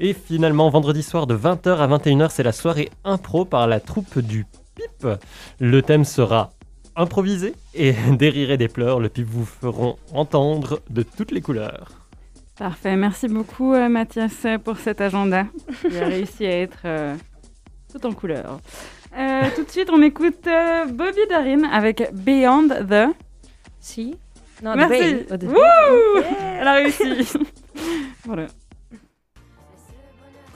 Et 0.00 0.12
finalement, 0.12 0.68
vendredi 0.68 1.02
soir 1.02 1.26
de 1.26 1.36
20h 1.36 1.76
à 1.76 1.88
21h, 1.88 2.30
c'est 2.30 2.42
la 2.42 2.52
soirée 2.52 2.90
impro 3.04 3.44
par 3.44 3.66
la 3.66 3.80
troupe 3.80 4.18
du 4.18 4.46
Pip. 4.74 5.08
Le 5.58 5.82
thème 5.82 6.04
sera 6.04 6.50
improvisé 6.96 7.54
et 7.74 7.92
des 8.12 8.28
rires 8.28 8.50
et 8.50 8.58
des 8.58 8.68
pleurs. 8.68 9.00
Le 9.00 9.08
Pip 9.08 9.26
vous 9.26 9.46
feront 9.46 9.96
entendre 10.12 10.80
de 10.90 11.02
toutes 11.02 11.30
les 11.30 11.40
couleurs. 11.40 11.88
Parfait, 12.58 12.96
merci 12.96 13.26
beaucoup 13.26 13.74
euh, 13.74 13.88
Mathias 13.88 14.46
pour 14.62 14.76
cet 14.76 15.00
agenda. 15.00 15.46
Il 15.90 15.96
a 15.96 16.06
réussi 16.06 16.46
à 16.46 16.60
être 16.60 16.82
euh, 16.84 17.16
tout 17.94 18.06
en 18.06 18.12
couleur. 18.12 18.60
Euh, 19.16 19.42
tout 19.54 19.64
de 19.64 19.70
suite, 19.70 19.88
on 19.90 20.02
écoute 20.02 20.46
euh, 20.46 20.86
Bobby 20.86 21.20
Darin 21.28 21.62
avec 21.64 22.02
Beyond 22.12 22.68
the. 22.68 23.14
Si 23.78 24.16
Non, 24.62 24.74
Merci. 24.74 25.24
The 25.26 25.36
Bay. 25.36 25.46
Wouh. 25.46 26.22
Elle 26.60 26.66
a 26.68 26.72
réussi. 26.74 27.38
voilà. 28.24 28.46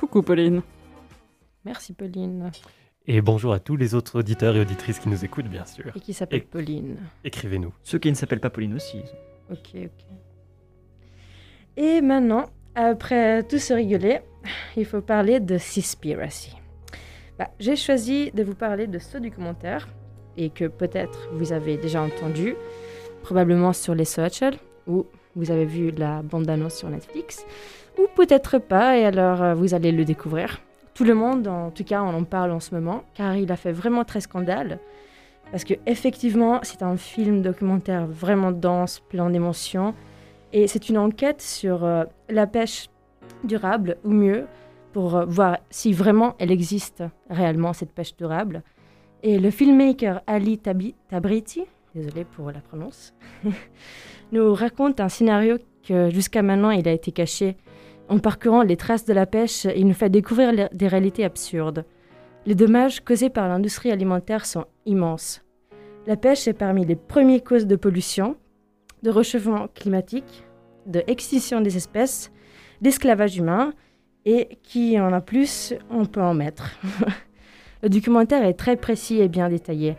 Coucou 0.00 0.22
Pauline. 0.22 0.62
Merci 1.64 1.92
Pauline. 1.92 2.50
Et 3.06 3.20
bonjour 3.20 3.52
à 3.52 3.60
tous 3.60 3.76
les 3.76 3.94
autres 3.94 4.18
auditeurs 4.18 4.56
et 4.56 4.60
auditrices 4.60 4.98
qui 4.98 5.08
nous 5.08 5.24
écoutent, 5.24 5.48
bien 5.48 5.64
sûr. 5.64 5.92
Et 5.96 6.00
qui 6.00 6.12
s'appelle 6.12 6.40
Et- 6.40 6.42
Pauline. 6.42 6.96
Écrivez-nous. 7.24 7.72
Ceux 7.82 7.98
qui 7.98 8.10
ne 8.10 8.14
s'appellent 8.16 8.40
pas 8.40 8.50
Pauline 8.50 8.74
aussi. 8.74 8.98
Ok, 9.50 9.70
ok. 9.76 10.04
Et 11.76 12.00
maintenant, 12.00 12.46
après 12.74 13.44
tout 13.44 13.58
ce 13.58 13.72
rigoler, 13.74 14.20
il 14.76 14.84
faut 14.84 15.00
parler 15.00 15.38
de 15.40 15.56
Seaspiracy. 15.58 16.57
Bah, 17.38 17.50
J'ai 17.60 17.76
choisi 17.76 18.32
de 18.32 18.42
vous 18.42 18.54
parler 18.54 18.88
de 18.88 18.98
ce 18.98 19.16
documentaire 19.16 19.88
et 20.36 20.50
que 20.50 20.64
peut-être 20.64 21.28
vous 21.32 21.52
avez 21.52 21.76
déjà 21.76 22.02
entendu, 22.02 22.56
probablement 23.22 23.72
sur 23.72 23.94
les 23.94 24.04
socials 24.04 24.56
ou 24.88 25.06
vous 25.36 25.50
avez 25.52 25.64
vu 25.64 25.92
la 25.92 26.22
bande-annonce 26.22 26.74
sur 26.74 26.90
Netflix, 26.90 27.44
ou 27.96 28.06
peut-être 28.16 28.58
pas 28.58 28.96
et 28.96 29.04
alors 29.04 29.42
euh, 29.42 29.54
vous 29.54 29.74
allez 29.74 29.92
le 29.92 30.04
découvrir. 30.04 30.60
Tout 30.94 31.04
le 31.04 31.14
monde, 31.14 31.46
en 31.46 31.70
tout 31.70 31.84
cas, 31.84 32.02
on 32.02 32.12
en 32.12 32.24
parle 32.24 32.50
en 32.50 32.58
ce 32.58 32.74
moment 32.74 33.04
car 33.14 33.36
il 33.36 33.52
a 33.52 33.56
fait 33.56 33.72
vraiment 33.72 34.04
très 34.04 34.20
scandale. 34.20 34.80
Parce 35.52 35.64
que 35.64 35.74
effectivement, 35.86 36.58
c'est 36.62 36.82
un 36.82 36.96
film 36.96 37.40
documentaire 37.40 38.06
vraiment 38.06 38.50
dense, 38.50 39.00
plein 39.00 39.30
d'émotions. 39.30 39.94
Et 40.52 40.66
c'est 40.66 40.88
une 40.88 40.98
enquête 40.98 41.40
sur 41.40 41.84
euh, 41.84 42.04
la 42.28 42.46
pêche 42.46 42.88
durable, 43.44 43.96
ou 44.04 44.10
mieux, 44.10 44.46
pour 44.92 45.16
euh, 45.16 45.24
voir 45.24 45.58
si 45.70 45.92
vraiment 45.92 46.34
elle 46.38 46.50
existe 46.50 47.02
réellement, 47.30 47.72
cette 47.72 47.92
pêche 47.92 48.16
durable. 48.16 48.62
Et 49.22 49.38
le 49.38 49.50
filmmaker 49.50 50.22
Ali 50.26 50.58
Tabriti, 50.58 51.64
désolé 51.94 52.24
pour 52.24 52.50
la 52.50 52.60
prononce, 52.60 53.14
nous 54.32 54.54
raconte 54.54 55.00
un 55.00 55.08
scénario 55.08 55.58
que 55.86 56.10
jusqu'à 56.10 56.42
maintenant 56.42 56.70
il 56.70 56.86
a 56.88 56.92
été 56.92 57.12
caché. 57.12 57.56
En 58.08 58.18
parcourant 58.18 58.62
les 58.62 58.76
traces 58.76 59.04
de 59.04 59.12
la 59.12 59.26
pêche, 59.26 59.66
il 59.76 59.86
nous 59.86 59.94
fait 59.94 60.08
découvrir 60.08 60.68
des 60.72 60.88
réalités 60.88 61.24
absurdes. 61.24 61.84
Les 62.46 62.54
dommages 62.54 63.00
causés 63.00 63.28
par 63.28 63.48
l'industrie 63.48 63.90
alimentaire 63.90 64.46
sont 64.46 64.64
immenses. 64.86 65.42
La 66.06 66.16
pêche 66.16 66.48
est 66.48 66.54
parmi 66.54 66.86
les 66.86 66.96
premières 66.96 67.44
causes 67.44 67.66
de 67.66 67.76
pollution, 67.76 68.36
de 69.02 69.10
réchauffement 69.10 69.68
climatique, 69.74 70.44
de 70.86 71.02
extinction 71.06 71.60
des 71.60 71.76
espèces, 71.76 72.32
d'esclavage 72.80 73.36
humain, 73.36 73.74
et 74.28 74.58
qui 74.62 75.00
en 75.00 75.10
a 75.14 75.22
plus, 75.22 75.72
on 75.88 76.04
peut 76.04 76.20
en 76.20 76.34
mettre. 76.34 76.78
Le 77.82 77.88
documentaire 77.88 78.44
est 78.44 78.58
très 78.58 78.76
précis 78.76 79.22
et 79.22 79.28
bien 79.28 79.48
détaillé. 79.48 79.96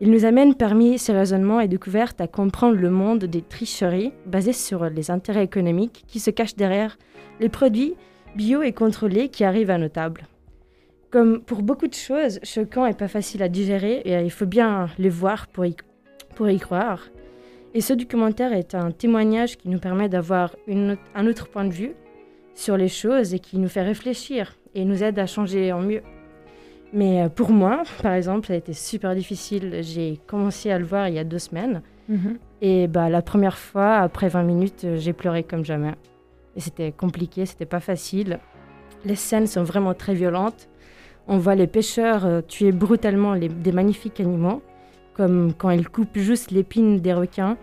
Il 0.00 0.10
nous 0.10 0.24
amène 0.24 0.54
parmi 0.54 0.98
ces 0.98 1.12
raisonnements 1.12 1.60
et 1.60 1.68
découvertes 1.68 2.18
à 2.22 2.26
comprendre 2.26 2.76
le 2.76 2.88
monde 2.88 3.24
des 3.24 3.42
tricheries 3.42 4.14
basées 4.24 4.54
sur 4.54 4.88
les 4.88 5.10
intérêts 5.10 5.44
économiques 5.44 6.04
qui 6.06 6.20
se 6.20 6.30
cachent 6.30 6.56
derrière 6.56 6.96
les 7.38 7.50
produits 7.50 7.96
bio 8.34 8.62
et 8.62 8.72
contrôlés 8.72 9.28
qui 9.28 9.44
arrivent 9.44 9.70
à 9.70 9.76
nos 9.76 9.90
tables. 9.90 10.26
Comme 11.10 11.42
pour 11.42 11.62
beaucoup 11.62 11.86
de 11.86 11.94
choses, 11.94 12.40
choquant 12.44 12.86
et 12.86 12.94
pas 12.94 13.08
facile 13.08 13.42
à 13.42 13.48
digérer, 13.50 14.00
et 14.06 14.14
il 14.24 14.30
faut 14.30 14.46
bien 14.46 14.88
les 14.96 15.10
voir 15.10 15.48
pour 15.48 15.66
y, 15.66 16.58
croire. 16.58 17.08
Et 17.74 17.82
ce 17.82 17.92
documentaire 17.92 18.54
est 18.54 18.74
un 18.74 18.90
témoignage 18.90 19.58
qui 19.58 19.68
nous 19.68 19.80
permet 19.80 20.08
d'avoir 20.08 20.56
un 20.66 21.26
autre 21.26 21.48
point 21.48 21.66
de 21.66 21.74
vue 21.74 21.92
sur 22.56 22.76
les 22.76 22.88
choses 22.88 23.32
et 23.34 23.38
qui 23.38 23.58
nous 23.58 23.68
fait 23.68 23.82
réfléchir 23.82 24.56
et 24.74 24.84
nous 24.84 25.04
aide 25.04 25.18
à 25.20 25.26
changer 25.26 25.72
en 25.72 25.80
mieux. 25.80 26.02
Mais 26.92 27.22
euh, 27.22 27.28
pour 27.28 27.50
moi, 27.50 27.82
par 28.02 28.14
exemple, 28.14 28.46
ça 28.48 28.54
a 28.54 28.56
été 28.56 28.72
super 28.72 29.14
difficile. 29.14 29.80
J'ai 29.82 30.18
commencé 30.26 30.70
à 30.72 30.78
le 30.78 30.84
voir 30.84 31.08
il 31.08 31.14
y 31.14 31.18
a 31.20 31.24
deux 31.24 31.38
semaines. 31.38 31.82
Et 32.62 32.86
bah, 32.86 33.08
la 33.08 33.20
première 33.20 33.58
fois, 33.58 33.96
après 33.98 34.28
20 34.28 34.42
minutes, 34.44 34.82
euh, 34.84 34.96
j'ai 34.96 35.12
pleuré 35.12 35.42
comme 35.44 35.64
jamais. 35.64 35.94
Et 36.56 36.60
c'était 36.60 36.92
compliqué, 36.92 37.44
c'était 37.46 37.66
pas 37.66 37.80
facile. 37.80 38.38
Les 39.04 39.16
scènes 39.16 39.46
sont 39.46 39.62
vraiment 39.64 39.92
très 39.92 40.14
violentes. 40.14 40.68
On 41.28 41.38
voit 41.38 41.54
les 41.56 41.66
pêcheurs 41.66 42.24
euh, 42.24 42.40
tuer 42.40 42.72
brutalement 42.72 43.34
les- 43.34 43.48
des 43.48 43.72
magnifiques 43.72 44.20
animaux, 44.20 44.62
comme 45.14 45.52
quand 45.58 45.70
ils 45.70 45.88
coupent 45.88 46.16
juste 46.18 46.50
l'épine 46.52 47.00
des 47.00 47.12
requins, 47.12 47.56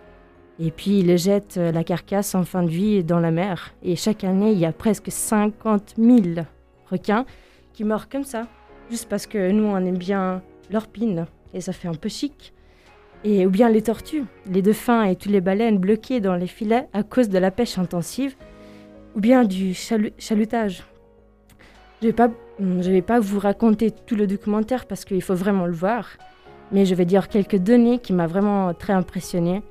et 0.60 0.72
puis 0.72 1.00
ils 1.00 1.18
jettent 1.18 1.58
euh, 1.58 1.72
la 1.72 1.84
carcasse 1.84 2.36
en 2.36 2.44
fin 2.44 2.64
de 2.64 2.70
vie 2.70 3.04
dans 3.04 3.20
la 3.20 3.32
mer. 3.32 3.74
Et 3.84 3.96
chaque 3.96 4.24
année, 4.24 4.52
il 4.52 4.60
y 4.60 4.66
a 4.66 4.72
presque 4.72 5.12
50 5.12 5.96
000 5.98 6.20
requins 6.92 7.26
qui 7.74 7.84
meurent 7.84 8.08
comme 8.10 8.24
ça, 8.24 8.48
juste 8.92 9.10
parce 9.10 9.26
que 9.26 9.52
nous, 9.52 9.64
on 9.66 9.78
aime 9.78 9.98
bien 9.98 10.42
leur 10.70 10.88
pine, 10.88 11.26
et 11.54 11.62
ça 11.62 11.74
fait 11.74 11.88
un 11.88 11.94
peu 11.96 12.10
chic. 12.10 12.54
Et 13.24 13.46
ou 13.46 13.50
bien 13.50 13.70
les 13.70 13.82
tortues, 13.82 14.26
les 14.52 14.62
dauphins 14.62 15.04
et 15.06 15.16
toutes 15.16 15.32
les 15.32 15.42
baleines 15.42 15.78
bloquées 15.78 16.20
dans 16.20 16.36
les 16.36 16.48
filets 16.48 16.88
à 16.94 17.04
cause 17.04 17.30
de 17.30 17.38
la 17.38 17.52
pêche 17.52 17.78
intensive, 17.78 18.36
ou 19.16 19.20
bien 19.22 19.44
du 19.46 19.72
chalu- 19.74 20.14
chalutage. 20.18 20.84
Je 22.02 22.08
ne 22.08 22.12
vais, 22.12 22.16
pas- 22.16 22.32
je 22.60 22.92
vais 22.92 23.02
pas 23.02 23.20
vous 23.22 23.40
raconter 23.40 23.92
tout 23.92 24.16
le 24.16 24.28
documentaire 24.28 24.86
parce 24.86 25.06
qu'il 25.06 25.22
faut 25.22 25.36
vraiment 25.36 25.66
le 25.66 25.72
voir, 25.74 26.10
mais 26.72 26.86
je 26.86 26.94
vais 26.96 27.06
dire 27.06 27.30
quelques 27.30 27.56
données 27.58 28.00
qui 28.00 28.12
m'ont 28.14 28.28
vraiment 28.28 28.74
très 28.74 28.92
impressionné. 28.94 29.62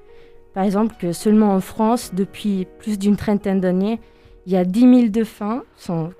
Par 0.54 0.64
exemple, 0.64 0.94
que 0.98 1.12
seulement 1.12 1.52
en 1.54 1.60
France, 1.60 2.12
depuis 2.14 2.66
plus 2.78 2.98
d'une 2.98 3.16
trentaine 3.16 3.60
d'années, 3.60 4.00
il 4.46 4.52
y 4.52 4.56
a 4.56 4.64
10 4.64 4.80
000 4.80 5.08
dauphins 5.08 5.62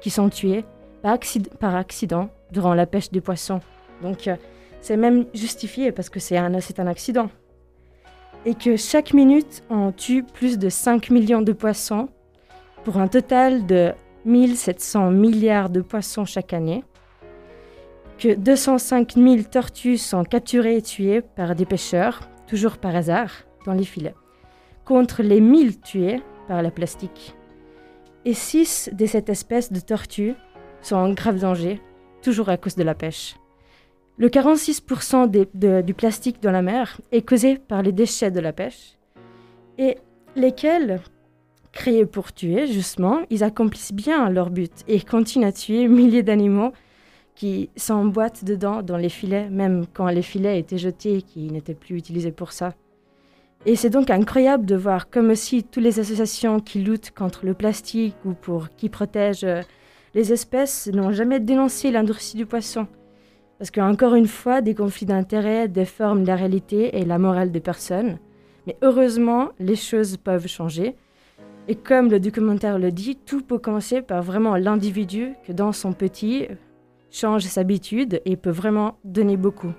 qui 0.01 0.11
sont 0.11 0.29
tués 0.29 0.64
par, 1.03 1.16
accid- 1.16 1.49
par 1.59 1.75
accident 1.75 2.31
durant 2.51 2.75
la 2.75 2.87
pêche 2.87 3.11
des 3.11 3.21
poissons. 3.21 3.61
Donc, 4.03 4.29
euh, 4.29 4.37
c'est 4.81 4.97
même 4.97 5.27
justifié 5.35 5.92
parce 5.92 6.09
que 6.09 6.21
c'est 6.21 6.37
un, 6.37 6.61
c'est 6.61 6.81
un 6.81 6.87
accident. 6.87 7.29
Et 8.45 8.55
que 8.55 8.77
chaque 8.77 9.12
minute, 9.14 9.62
on 9.71 9.92
tue 9.92 10.23
plus 10.23 10.59
de 10.59 10.68
5 10.68 11.11
millions 11.11 11.42
de 11.42 11.53
poissons 11.53 12.09
pour 12.85 12.97
un 12.99 13.09
total 13.09 13.66
de 13.66 13.92
1700 14.25 15.11
milliards 15.11 15.71
de 15.71 15.81
poissons 15.81 16.25
chaque 16.25 16.53
année. 16.53 16.85
Que 18.18 18.35
205 18.35 19.14
000 19.14 19.42
tortues 19.51 19.99
sont 19.99 20.25
capturées 20.25 20.77
et 20.77 20.83
tuées 20.83 21.23
par 21.23 21.55
des 21.55 21.66
pêcheurs, 21.66 22.21
toujours 22.47 22.79
par 22.79 22.95
hasard, 22.95 23.31
dans 23.66 23.73
les 23.73 23.85
filets, 23.85 24.14
contre 24.85 25.23
les 25.23 25.40
1000 25.40 25.81
tuées 25.81 26.21
par 26.49 26.62
la 26.62 26.71
plastique. 26.71 27.35
Et 28.25 28.35
6 28.35 28.90
de 28.92 29.07
cette 29.07 29.29
espèce 29.29 29.73
de 29.73 29.81
tortues 29.81 30.35
sont 30.81 30.97
en 30.97 31.12
grave 31.12 31.38
danger, 31.40 31.81
toujours 32.23 32.49
à 32.49 32.57
cause 32.57 32.77
de 32.77 32.83
la 32.83 32.95
pêche. 32.95 33.37
Le 34.18 34.29
46% 34.29 35.27
des- 35.27 35.49
de- 35.55 35.81
du 35.81 35.95
plastique 35.95 36.40
dans 36.42 36.53
la 36.53 36.62
mer 36.62 37.01
est 37.11 37.23
causé 37.23 37.57
par 37.59 37.83
les 37.83 37.92
déchets 37.92 38.31
de 38.31 38.40
la 38.40 38.53
pêche, 38.53 38.97
et 39.79 39.97
lesquels, 40.37 41.01
créés 41.73 42.05
pour 42.07 42.33
tuer, 42.33 42.66
justement, 42.66 43.21
ils 43.31 43.42
accomplissent 43.42 43.95
bien 43.95 44.29
leur 44.29 44.51
but 44.51 44.73
et 44.87 45.01
continuent 45.01 45.47
à 45.47 45.53
tuer 45.53 45.88
milliers 45.88 46.23
d'animaux 46.23 46.73
qui 47.35 47.71
s'emboîtent 47.77 48.45
dedans 48.45 48.83
dans 48.83 48.99
les 48.99 49.09
filets, 49.09 49.49
même 49.49 49.87
quand 49.95 50.07
les 50.09 50.23
filets 50.23 50.59
étaient 50.59 50.77
jetés 50.79 51.16
et 51.16 51.23
qui 51.23 51.51
n'étaient 51.51 51.75
plus 51.75 51.97
utilisés 51.97 52.31
pour 52.33 52.53
ça. 52.53 52.75
Et 53.64 53.77
c'est 53.77 53.90
donc 53.90 54.11
incroyable 54.11 54.66
de 54.66 54.75
voir 54.75 55.09
comme 55.09 55.31
aussi 55.31 55.62
toutes 55.62 55.85
les 55.85 56.01
associations 56.01 56.59
qui 56.59 56.81
luttent 56.81 57.12
contre 57.12 57.46
le 57.46 57.55
plastique 57.55 58.16
ou 58.25 58.33
pour 58.33 58.70
qui 58.70 58.88
protègent 58.88 59.44
euh, 59.44 59.62
les 60.14 60.33
espèces 60.33 60.88
n'ont 60.88 61.12
jamais 61.12 61.40
dénoncé 61.40 61.90
l'industrie 61.90 62.37
du 62.37 62.44
poisson. 62.44 62.87
Parce 63.59 63.70
qu'encore 63.70 64.14
une 64.14 64.27
fois, 64.27 64.61
des 64.61 64.75
conflits 64.75 65.07
d'intérêts 65.07 65.68
déforment 65.68 66.25
la 66.25 66.37
réalité 66.37 66.98
et 66.98 67.05
la 67.05 67.18
morale 67.18 67.53
des 67.53 67.61
personnes. 67.61 68.18
Mais 68.66 68.77
heureusement, 68.83 69.51
les 69.59 69.77
choses 69.77 70.16
peuvent 70.16 70.48
changer. 70.48 70.96
Et 71.68 71.77
comme 71.77 72.11
le 72.11 72.18
documentaire 72.18 72.79
le 72.79 72.90
dit, 72.90 73.16
tout 73.16 73.42
peut 73.42 73.59
commencer 73.59 74.03
par 74.03 74.22
vraiment 74.22 74.57
l'individu 74.57 75.35
que 75.46 75.53
dans 75.53 75.72
son 75.72 75.92
petit 75.92 76.48
change 77.11 77.44
ses 77.44 77.61
habitudes 77.61 78.20
et 78.25 78.37
peut 78.37 78.51
vraiment 78.51 78.98
donner 79.05 79.37
beaucoup. 79.37 79.72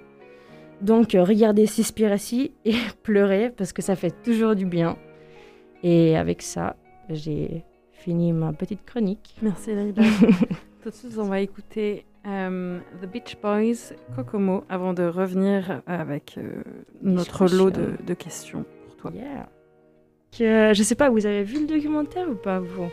Donc 0.83 1.15
euh, 1.15 1.23
regardez 1.23 1.65
Seaspiracy 1.65 2.51
et 2.65 2.75
pleurez 3.03 3.49
parce 3.49 3.73
que 3.73 3.81
ça 3.81 3.95
fait 3.95 4.13
toujours 4.23 4.55
du 4.55 4.65
bien. 4.65 4.97
Et 5.81 6.15
avec 6.15 6.41
ça, 6.41 6.75
j'ai 7.09 7.63
fini 7.91 8.31
ma 8.31 8.53
petite 8.53 8.85
chronique. 8.85 9.35
Merci 9.41 9.73
Leïla. 9.73 10.03
Tout 10.83 10.89
de 10.89 10.95
suite, 10.95 11.17
on 11.17 11.25
va 11.25 11.39
écouter 11.39 12.05
euh, 12.27 12.79
The 13.01 13.05
Beach 13.05 13.37
Boys, 13.41 13.95
Kokomo, 14.15 14.65
avant 14.69 14.93
de 14.93 15.03
revenir 15.03 15.81
avec 15.87 16.35
euh, 16.37 16.61
notre 17.01 17.47
lot 17.47 17.69
de, 17.69 17.91
de 18.05 18.13
questions 18.13 18.65
pour 18.85 18.95
toi. 18.97 19.11
Yeah. 19.13 19.49
Que, 20.37 20.73
je 20.73 20.83
sais 20.83 20.95
pas, 20.95 21.09
vous 21.09 21.25
avez 21.25 21.43
vu 21.43 21.61
le 21.61 21.67
documentaire 21.67 22.29
ou 22.29 22.35
pas 22.35 22.59
vous? 22.59 22.89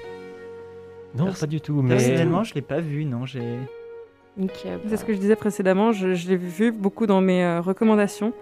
Non, 1.16 1.32
pas 1.32 1.46
du 1.46 1.60
tout. 1.60 1.80
Mais 1.82 1.96
Personnellement, 1.96 2.44
je 2.44 2.54
l'ai 2.54 2.62
pas 2.62 2.80
vu, 2.80 3.04
non. 3.04 3.26
J'ai. 3.26 3.58
Ok, 4.40 4.66
C'est 4.88 4.96
ce 4.96 5.04
que 5.04 5.12
je 5.12 5.18
disais 5.18 5.36
précédemment, 5.36 5.92
je, 5.92 6.14
je 6.14 6.28
l'ai 6.28 6.36
vu 6.36 6.72
beaucoup 6.72 7.06
dans 7.06 7.20
mes 7.20 7.44
euh, 7.44 7.60
recommandations 7.60 8.32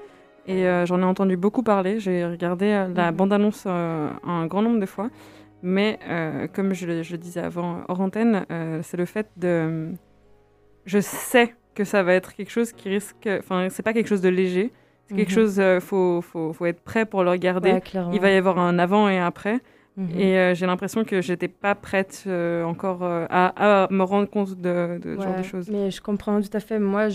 et 0.47 0.67
euh, 0.67 0.87
j'en 0.87 1.01
ai 1.01 1.05
entendu 1.05 1.37
beaucoup 1.37 1.63
parler. 1.63 1.99
J'ai 1.99 2.25
regardé 2.25 2.67
euh, 2.67 2.89
la 2.95 3.11
Mhm. 3.11 3.17
bande-annonce 3.17 3.65
euh, 3.67 4.09
un 4.25 4.47
grand 4.47 4.63
nombre 4.63 4.79
de 4.81 4.87
fois, 4.87 5.11
mais 5.63 5.99
euh, 6.09 6.47
comme 6.47 6.73
je, 6.73 6.87
le- 6.87 7.03
je 7.03 7.13
le 7.13 7.19
disais 7.19 7.41
avant 7.41 7.81
hors 7.89 8.01
antenne, 8.01 8.47
euh, 8.53 8.81
c'est 8.83 8.97
le 8.97 9.07
fait 9.07 9.27
de... 9.37 9.89
Je 10.87 11.01
sais 11.01 11.55
que 11.75 11.85
ça 11.85 12.03
va 12.03 12.15
être 12.15 12.35
quelque 12.35 12.51
chose 12.51 12.73
qui 12.73 12.89
risque... 12.89 13.29
Enfin, 13.41 13.69
c'est 13.71 13.83
pas 13.83 13.93
quelque 13.93 14.09
chose 14.09 14.23
de 14.23 14.29
léger, 14.29 14.73
c'est 15.07 15.15
quelque 15.17 15.31
Mhm. 15.31 15.35
chose... 15.35 15.57
Il 15.59 15.81
faut, 15.81 16.21
faut, 16.23 16.53
faut 16.53 16.67
être 16.67 16.81
prêt 16.81 17.07
pour 17.07 17.25
le 17.25 17.31
regarder. 17.31 17.73
Ouais. 17.73 17.83
Il 18.13 18.21
va 18.21 18.31
y 18.31 18.37
avoir 18.37 18.59
un 18.59 18.79
avant 18.79 19.09
et 19.09 19.19
un 19.19 19.27
après. 19.27 19.59
Mhm. 19.99 20.11
Et 20.19 20.39
euh, 20.39 20.55
j'ai 20.55 20.65
l'impression 20.67 21.03
que 21.05 21.21
j'étais 21.21 21.49
pas 21.49 21.75
prête 21.75 22.23
euh, 22.29 22.63
encore 22.63 23.03
euh, 23.03 23.27
à, 23.29 23.85
à 23.85 23.89
me 23.93 24.05
rendre 24.05 24.29
compte 24.31 24.55
de, 24.55 24.99
de 25.03 25.17
ce 25.17 25.23
genre 25.23 25.37
de 25.37 25.43
choses. 25.43 25.69
Mais 25.69 25.91
je 25.91 26.01
comprends 26.01 26.41
tout 26.41 26.49
à 26.53 26.61
fait. 26.61 26.79
Moi, 26.79 27.09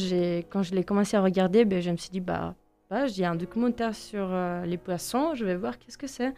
quand 0.50 0.64
je 0.64 0.76
l'ai 0.76 0.84
commencé 0.84 1.16
à 1.16 1.22
regarder, 1.22 1.64
ben, 1.64 1.82
je 1.82 1.90
me 1.92 1.96
suis 1.98 2.10
dit, 2.10 2.20
bah, 2.20 2.56
bah 2.90 3.08
j'ai 3.08 3.24
un 3.26 3.36
documentaire 3.36 3.96
sur 3.96 4.30
les 4.66 4.78
poissons, 4.78 5.34
je 5.34 5.46
vais 5.46 5.56
voir 5.56 5.80
qu'est-ce 5.80 5.98
que 5.98 6.08
c'est. 6.08 6.34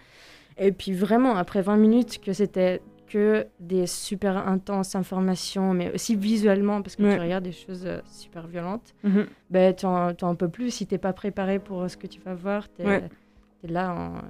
Et 0.58 0.72
puis 0.72 0.94
vraiment, 0.94 1.36
après 1.36 1.62
20 1.64 1.78
minutes, 1.78 2.20
que 2.24 2.32
c'était 2.32 2.80
que 3.10 3.46
des 3.60 3.88
super 3.88 4.48
intenses 4.48 4.96
informations, 4.96 5.74
mais 5.74 5.92
aussi 5.94 6.16
visuellement, 6.16 6.82
parce 6.82 6.96
que 6.96 7.04
Ouais. 7.04 7.16
tu 7.16 7.22
regardes 7.22 7.44
des 7.44 7.52
choses 7.52 7.88
super 8.06 8.46
violentes, 8.48 8.94
Mhm. 9.04 9.26
ben, 9.50 9.74
tu 9.76 9.86
en, 9.86 10.36
peux 10.36 10.50
plus. 10.50 10.70
Si 10.72 10.86
t'es 10.88 10.98
pas 11.00 11.14
préparé 11.14 11.58
pour 11.60 11.90
ce 11.90 11.98
que 11.98 12.08
tu 12.08 12.20
vas 12.22 12.36
voir, 12.36 12.72
tu 12.72 12.84
es, 12.84 12.86
Ouais. 12.86 13.04
là. 13.64 13.94
en- 13.94 14.22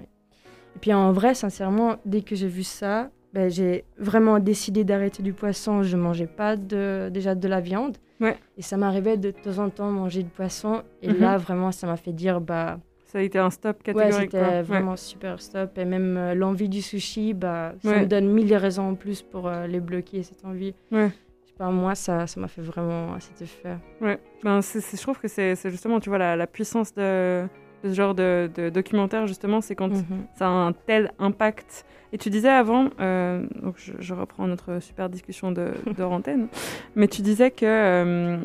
Et 0.75 0.79
puis 0.79 0.93
en 0.93 1.11
vrai, 1.11 1.33
sincèrement, 1.35 1.97
dès 2.05 2.21
que 2.21 2.35
j'ai 2.35 2.47
vu 2.47 2.63
ça, 2.63 3.09
ben, 3.33 3.49
j'ai 3.49 3.83
vraiment 3.97 4.39
décidé 4.39 4.83
d'arrêter 4.83 5.21
du 5.23 5.33
poisson. 5.33 5.83
Je 5.83 5.97
mangeais 5.97 6.27
pas 6.27 6.55
de, 6.55 7.09
déjà 7.11 7.35
de 7.35 7.47
la 7.47 7.59
viande. 7.61 7.97
Ouais. 8.21 8.38
Et 8.57 8.61
ça 8.61 8.77
m'arrivait 8.77 9.17
de 9.17 9.31
temps 9.31 9.59
en 9.59 9.69
temps 9.69 9.91
manger 9.91 10.23
du 10.23 10.29
poisson. 10.29 10.83
Et 11.01 11.09
Mhm. 11.09 11.19
là, 11.19 11.38
vraiment, 11.38 11.71
ça 11.71 11.85
m'a 11.88 11.97
fait 11.97 12.13
dire, 12.13 12.39
bah, 12.39 12.79
Ça 13.07 13.19
a 13.19 13.21
été 13.21 13.38
un 13.39 13.49
stop 13.49 13.77
ouais, 13.77 13.93
catégorique. 13.93 14.31
c'était 14.31 14.39
quoi. 14.39 14.47
Ouais. 14.47 14.61
vraiment 14.61 14.95
super 14.95 15.39
stop. 15.41 15.77
Et 15.77 15.85
même 15.85 16.15
euh, 16.17 16.33
l'envie 16.33 16.69
du 16.69 16.81
sushi, 16.81 17.33
bah, 17.33 17.73
ça 17.83 17.89
Ouais. 17.89 18.01
me 18.01 18.05
donne 18.05 18.27
mille 18.29 18.53
raisons 18.55 18.89
en 18.89 18.95
plus 18.95 19.21
pour 19.21 19.47
euh, 19.47 19.67
les 19.67 19.79
bloquer, 19.79 20.23
cette 20.23 20.43
envie. 20.45 20.73
Ouais. 20.91 21.09
Je 21.43 21.49
sais 21.51 21.55
pas, 21.57 21.69
moi, 21.71 21.95
ça 21.95 22.27
ça 22.27 22.39
m'a 22.41 22.47
fait 22.49 22.61
vraiment 22.61 23.17
cet 23.19 23.41
effet. 23.41 23.77
Ouais, 24.01 24.17
ben, 24.43 24.61
c'est- 24.61 24.95
je 24.97 25.01
trouve 25.01 25.17
que 25.19 25.27
c'est, 25.29 25.55
c'est 25.55 25.69
justement, 25.69 25.99
tu 26.01 26.09
vois, 26.09 26.17
la, 26.17 26.35
la 26.35 26.47
puissance 26.47 26.93
de, 26.93 27.45
de 27.86 27.89
ce 27.91 27.95
genre 27.95 28.15
de, 28.15 28.50
de 28.56 28.69
documentaire, 28.69 29.28
justement, 29.28 29.62
c'est 29.62 29.76
quand 29.76 29.89
Mhm. 29.89 30.26
ça 30.38 30.48
a 30.48 30.50
un 30.50 30.74
tel 30.74 31.12
impact. 31.19 31.86
Et 32.13 32.17
tu 32.17 32.30
disais 32.30 32.50
avant, 32.50 32.89
euh, 33.00 33.45
donc 33.62 33.76
je, 33.78 33.93
je 34.00 34.13
reprends 34.13 34.48
notre 34.48 34.80
super 34.82 35.10
discussion 35.10 35.52
de, 35.52 35.69
de 35.98 36.04
antenne, 36.04 36.48
mais 36.95 37.08
tu 37.08 37.21
disais 37.21 37.52
que 37.52 37.65
euh, 37.65 38.38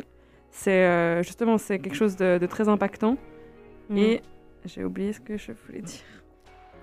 c'est 0.50 0.84
euh, 0.84 1.22
justement 1.22 1.56
c'est 1.58 1.78
quelque 1.78 1.94
chose 1.96 2.16
de, 2.16 2.38
de 2.38 2.46
très 2.46 2.68
impactant. 2.68 3.16
Mhm. 3.90 3.96
Et 3.98 4.22
j'ai 4.64 4.84
oublié 4.84 5.12
ce 5.12 5.20
que 5.20 5.36
je 5.36 5.52
voulais 5.66 5.82
dire. 5.82 6.00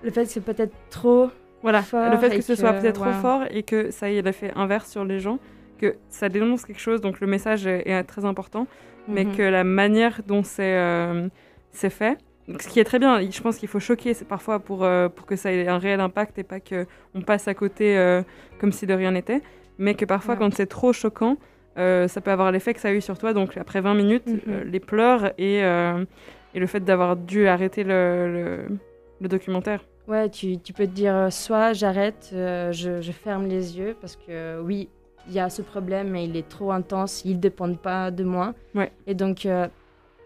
Le 0.02 0.10
fait 0.10 0.22
que 0.24 0.28
c'est 0.30 0.40
peut-être 0.44 0.74
trop 0.90 1.30
Voilà, 1.62 1.82
Fort 1.82 2.10
le 2.10 2.16
fait 2.18 2.30
que 2.30 2.34
et 2.36 2.40
ce 2.40 2.54
soit 2.54 2.72
que- 2.72 2.80
peut-être 2.80 3.00
trop 3.02 3.12
fort 3.20 3.42
et 3.50 3.62
que 3.64 3.90
ça 3.90 4.10
ait 4.10 4.22
l'effet 4.22 4.52
inverse 4.54 4.90
sur 4.90 5.04
les 5.04 5.18
gens, 5.20 5.38
que 5.78 5.96
ça 6.08 6.28
dénonce 6.28 6.64
quelque 6.64 6.80
chose, 6.80 7.00
donc 7.00 7.20
le 7.20 7.26
message 7.26 7.66
est, 7.66 7.88
est 7.88 8.02
très 8.04 8.24
important. 8.24 8.66
mais 9.10 9.24
Mhm. 9.24 9.36
que 9.36 9.42
la 9.42 9.64
manière 9.64 10.20
dont 10.26 10.42
c'est 10.42 10.76
euh, 10.76 11.28
c'est 11.70 11.88
fait, 11.90 12.18
ce 12.60 12.68
qui 12.68 12.80
est 12.80 12.84
très 12.84 12.98
bien, 12.98 13.20
je 13.20 13.40
pense 13.42 13.58
qu'il 13.58 13.68
faut 13.68 13.80
choquer 13.80 14.14
parfois 14.28 14.58
pour, 14.58 14.84
euh, 14.84 15.08
pour 15.08 15.26
que 15.26 15.36
ça 15.36 15.52
ait 15.52 15.68
un 15.68 15.78
réel 15.78 16.00
impact 16.00 16.38
et 16.38 16.44
pas 16.44 16.60
qu'on 16.60 17.20
passe 17.22 17.46
à 17.48 17.54
côté 17.54 17.96
euh, 17.98 18.22
comme 18.58 18.72
si 18.72 18.86
de 18.86 18.94
rien 18.94 19.10
n'était, 19.12 19.42
mais 19.78 19.94
que 19.94 20.04
parfois 20.04 20.34
Ouais. 20.34 20.38
quand 20.40 20.54
c'est 20.54 20.66
trop 20.66 20.92
choquant, 20.92 21.36
euh, 21.78 22.08
ça 22.08 22.20
peut 22.20 22.30
avoir 22.30 22.50
l'effet 22.50 22.74
que 22.74 22.80
ça 22.80 22.88
a 22.88 22.92
eu 22.92 23.00
sur 23.00 23.18
toi, 23.18 23.32
donc 23.34 23.56
après 23.56 23.80
20 23.80 23.94
minutes, 23.94 24.26
Mhm. 24.26 24.62
les 24.64 24.80
pleurs 24.80 25.32
et, 25.38 25.58
et 25.58 26.58
le 26.60 26.66
fait 26.66 26.80
d'avoir 26.80 27.16
dû 27.16 27.46
arrêter 27.46 27.84
le, 27.84 28.32
le, 28.32 28.78
le 29.20 29.28
documentaire. 29.28 29.84
Ouais, 30.08 30.30
tu, 30.30 30.58
tu 30.58 30.72
peux 30.72 30.86
te 30.86 30.92
dire 30.92 31.28
soit 31.30 31.74
j'arrête, 31.74 32.30
je, 32.32 32.98
je 33.02 33.12
ferme 33.12 33.46
les 33.46 33.78
yeux 33.78 33.94
parce 34.00 34.16
que 34.16 34.58
oui, 34.62 34.88
il 35.28 35.34
y 35.34 35.38
a 35.38 35.50
ce 35.50 35.60
problème 35.60 36.08
mais 36.08 36.24
il 36.24 36.34
est 36.34 36.48
trop 36.48 36.72
intense, 36.72 37.22
il 37.26 37.36
ne 37.36 37.40
dépend 37.40 37.72
pas 37.74 38.10
de 38.10 38.24
moi. 38.24 38.54
Ouais. 38.74 38.90
Et 39.06 39.14
donc 39.14 39.46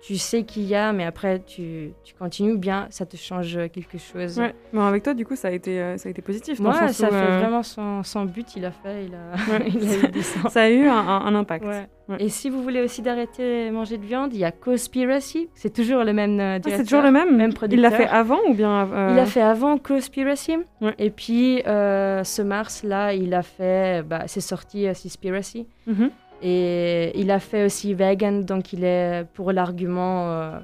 tu 0.03 0.19
sais 0.19 0.43
qu'il 0.43 0.65
y 0.65 0.75
a, 0.75 0.93
mais 0.93 1.05
après 1.05 1.39
tu, 1.41 1.93
tu 2.03 2.13
continues 2.15 2.59
bien 2.59 2.89
ça 2.91 3.07
te 3.07 3.17
change 3.17 3.57
quelque 3.73 3.99
chose. 3.99 4.39
Ouais. 4.39 4.53
Mais 4.73 4.81
avec 4.83 5.05
toi, 5.05 5.15
du 5.15 5.25
coup, 5.25 5.37
ça 5.37 5.49
a 5.49 5.51
été, 5.53 5.81
euh, 5.81 5.97
ça 5.97 6.09
a 6.09 6.11
été 6.11 6.21
positif. 6.23 6.59
Moi, 6.59 6.75
sens 6.75 6.93
ça 6.93 7.07
où, 7.09 7.11
fait 7.11 7.17
euh, 7.17 7.39
vraiment 7.39 7.63
son, 7.63 8.03
son 8.03 8.25
but, 8.25 8.57
il 8.57 8.65
a 8.65 8.73
fait, 8.73 9.07
il 9.07 9.15
a, 9.15 9.53
Ouais. 9.53 9.69
il 9.69 9.89
a 9.89 10.09
eu 10.09 10.11
du 10.11 10.23
sens. 10.23 10.53
Ça 10.53 10.63
a 10.63 10.69
eu 10.71 10.87
un, 10.89 11.35
impact. 11.35 11.65
Ouais. 11.65 11.87
Ouais. 12.09 12.17
Et 12.19 12.29
si 12.29 12.51
vous 12.51 12.63
voulez 12.65 12.83
aussi 12.83 13.01
d'arrêter 13.01 13.67
de 13.69 13.71
manger 13.71 13.97
de 13.97 14.05
viande, 14.05 14.35
il 14.35 14.41
y 14.41 14.45
a 14.45 14.51
Conspiracy, 14.51 15.49
c'est 15.55 15.73
toujours 15.73 16.03
le 16.03 16.13
même 16.13 16.41
euh, 16.41 16.59
Ah, 16.65 16.69
c'est 16.77 16.83
toujours 16.83 17.03
le 17.03 17.13
même 17.13 17.37
même 17.37 17.51
Il 17.71 17.81
l'a 17.81 17.91
producteur. 17.91 17.93
fait 17.93 18.09
avant 18.09 18.41
ou 18.49 18.55
bien 18.55 18.89
euh, 18.93 19.11
Il 19.13 19.19
a 19.21 19.27
fait 19.27 19.41
avant 19.41 19.79
Conspiracy. 19.79 20.57
Ouais. 20.81 20.95
Et 20.99 21.11
puis, 21.11 21.63
euh, 21.67 22.25
ce 22.25 22.43
mars-là, 22.43 23.15
il 23.15 23.33
a 23.35 23.43
fait. 23.43 24.05
Bah, 24.05 24.25
c'est 24.27 24.41
sorti 24.41 24.87
Seaspiracy. 24.93 25.67
Mhm. 25.87 26.11
Et 26.43 27.19
il 27.19 27.31
a 27.31 27.39
fait 27.39 27.65
aussi 27.65 27.95
Vegan, 27.95 28.45
donc 28.45 28.73
il 28.73 28.85
est 28.85 29.25
pour 29.35 29.53
l'argument. 29.53 30.31
euh, 30.31 30.59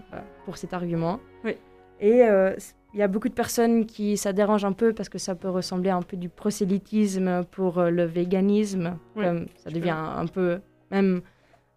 pour 0.45 0.57
cet 0.57 0.73
argument. 0.73 1.21
Oui. 1.45 1.57
Et 2.01 2.23
euh, 2.25 2.55
il 2.95 3.01
y 3.01 3.03
a 3.03 3.07
beaucoup 3.09 3.29
de 3.29 3.35
personnes 3.35 3.85
qui. 3.87 4.17
Ça 4.17 4.33
dérange 4.33 4.65
un 4.65 4.73
peu 4.73 4.93
parce 4.95 5.09
que 5.11 5.19
ça 5.19 5.35
peut 5.35 5.51
ressembler 5.51 5.91
à 5.91 5.97
un 5.97 6.03
peu 6.03 6.17
du 6.17 6.29
prosélytisme 6.31 7.45
pour 7.51 7.79
euh, 7.79 7.91
le 7.91 8.05
véganisme. 8.05 8.97
Oui, 9.15 9.25
Comme 9.25 9.47
ça 9.57 9.71
devient 9.71 9.91
un 9.95 10.27
peu. 10.27 10.61
Même 10.91 11.21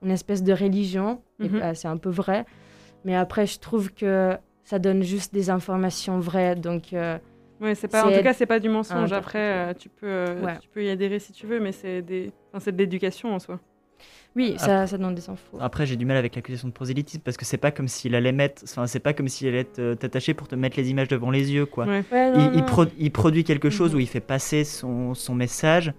une 0.04 0.12
espèce 0.12 0.42
de 0.44 0.54
religion. 0.54 1.22
Bah, 1.40 1.76
c'est 1.76 1.88
un 1.90 1.98
peu 1.98 2.10
vrai. 2.10 2.46
Mais 3.04 3.16
après, 3.16 3.46
je 3.46 3.60
trouve 3.60 3.92
que 3.94 4.38
ça 4.64 4.80
donne 4.80 5.04
juste 5.04 5.34
des 5.34 5.50
informations 5.50 6.20
vraies. 6.20 6.56
Donc, 6.56 6.94
euh, 6.94 7.18
Ouais, 7.60 7.76
c'est 7.76 7.88
pas. 7.88 8.08
En 8.08 8.12
tout 8.12 8.24
cas, 8.24 8.34
c'est 8.34 8.46
pas 8.48 8.60
du 8.60 8.70
mensonge. 8.70 9.12
Après, 9.14 9.70
euh, 9.70 9.74
tu 9.78 9.90
peux, 9.90 10.08
euh, 10.08 10.42
Ouais. 10.44 10.58
tu 10.60 10.70
peux 10.70 10.84
y 10.84 10.90
adhérer 10.90 11.20
si 11.20 11.32
tu 11.34 11.46
veux, 11.46 11.60
mais 11.60 11.72
c'est 11.72 12.02
des, 12.02 12.32
enfin, 12.50 12.60
c'est 12.60 12.72
de 12.72 12.78
l'éducation 12.78 13.36
en 13.36 13.40
soi. 13.40 13.60
Oui, 14.36 14.56
ça, 14.58 14.88
ça 14.88 14.98
donne 14.98 15.14
des 15.14 15.30
infos. 15.30 15.58
Après, 15.60 15.86
j'ai 15.86 15.98
du 15.98 16.06
mal 16.06 16.16
avec 16.18 16.36
l'accusation 16.36 16.68
de 16.70 16.74
prosélytisme 16.74 17.22
parce 17.22 17.36
que 17.36 17.44
c'est 17.44 17.58
pas 17.58 17.72
comme 17.72 17.88
s'il 17.90 18.16
allait 18.16 18.32
mettre, 18.32 18.62
enfin, 18.64 18.88
c'est 18.88 19.00
pas 19.02 19.14
comme 19.14 19.28
s'il 19.28 19.48
allait 19.50 19.66
te- 19.66 19.94
t'attacher 19.94 20.34
pour 20.34 20.48
te 20.48 20.56
mettre 20.56 20.78
les 20.78 20.90
images 20.90 21.10
devant 21.10 21.32
les 21.32 21.52
yeux, 21.52 21.66
quoi. 21.66 21.86
Ouais. 21.86 22.04
Ouais, 22.12 22.32
non, 22.32 22.40
il, 22.40 22.54
il 22.56 22.60
non. 22.62 22.66
pro- 22.66 22.86
il 22.98 23.12
produit 23.12 23.44
quelque 23.44 23.70
chose 23.70 23.92
Mhm. 23.92 23.98
où 23.98 24.00
il 24.00 24.08
fait 24.08 24.22
passer 24.22 24.64
son, 24.64 25.14
son 25.14 25.36
message. 25.36 25.94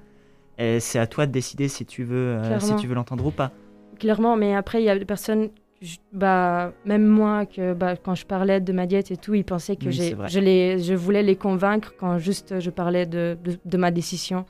Et 0.59 0.81
c'est 0.81 0.99
à 0.99 1.07
toi 1.07 1.27
de 1.27 1.33
décider 1.33 1.69
si 1.69 1.85
tu 1.85 2.05
veux, 2.05 2.17
euh, 2.37 2.59
si 2.61 2.75
tu 2.77 2.87
veux 2.87 2.95
l'entendre 2.95 3.27
ou 3.27 3.31
pas. 3.31 3.51
Clairement, 3.99 4.37
mais 4.37 4.55
après, 4.55 4.81
il 4.83 4.85
y 4.87 4.91
a 4.91 4.99
des 4.99 5.05
personnes, 5.05 5.51
je- 5.83 5.99
bah, 6.12 6.73
même 6.87 7.05
moi, 7.07 7.45
que, 7.45 7.75
bah, 7.75 7.97
quand 7.97 8.14
je 8.14 8.25
parlais 8.25 8.61
de 8.61 8.73
ma 8.73 8.87
diète 8.87 9.11
et 9.11 9.16
tout, 9.16 9.35
ils 9.35 9.45
pensaient 9.45 9.77
que 9.77 9.87
Oui, 9.87 10.14
je, 10.29 10.38
les, 10.40 10.79
je 10.79 10.95
voulais 10.95 11.23
les 11.23 11.37
convaincre 11.37 11.92
quand 11.99 12.18
juste 12.18 12.61
je 12.61 12.71
parlais 12.71 13.05
de, 13.05 13.37
de, 13.45 13.59
de 13.64 13.77
ma 13.77 13.90
décision. 13.90 14.45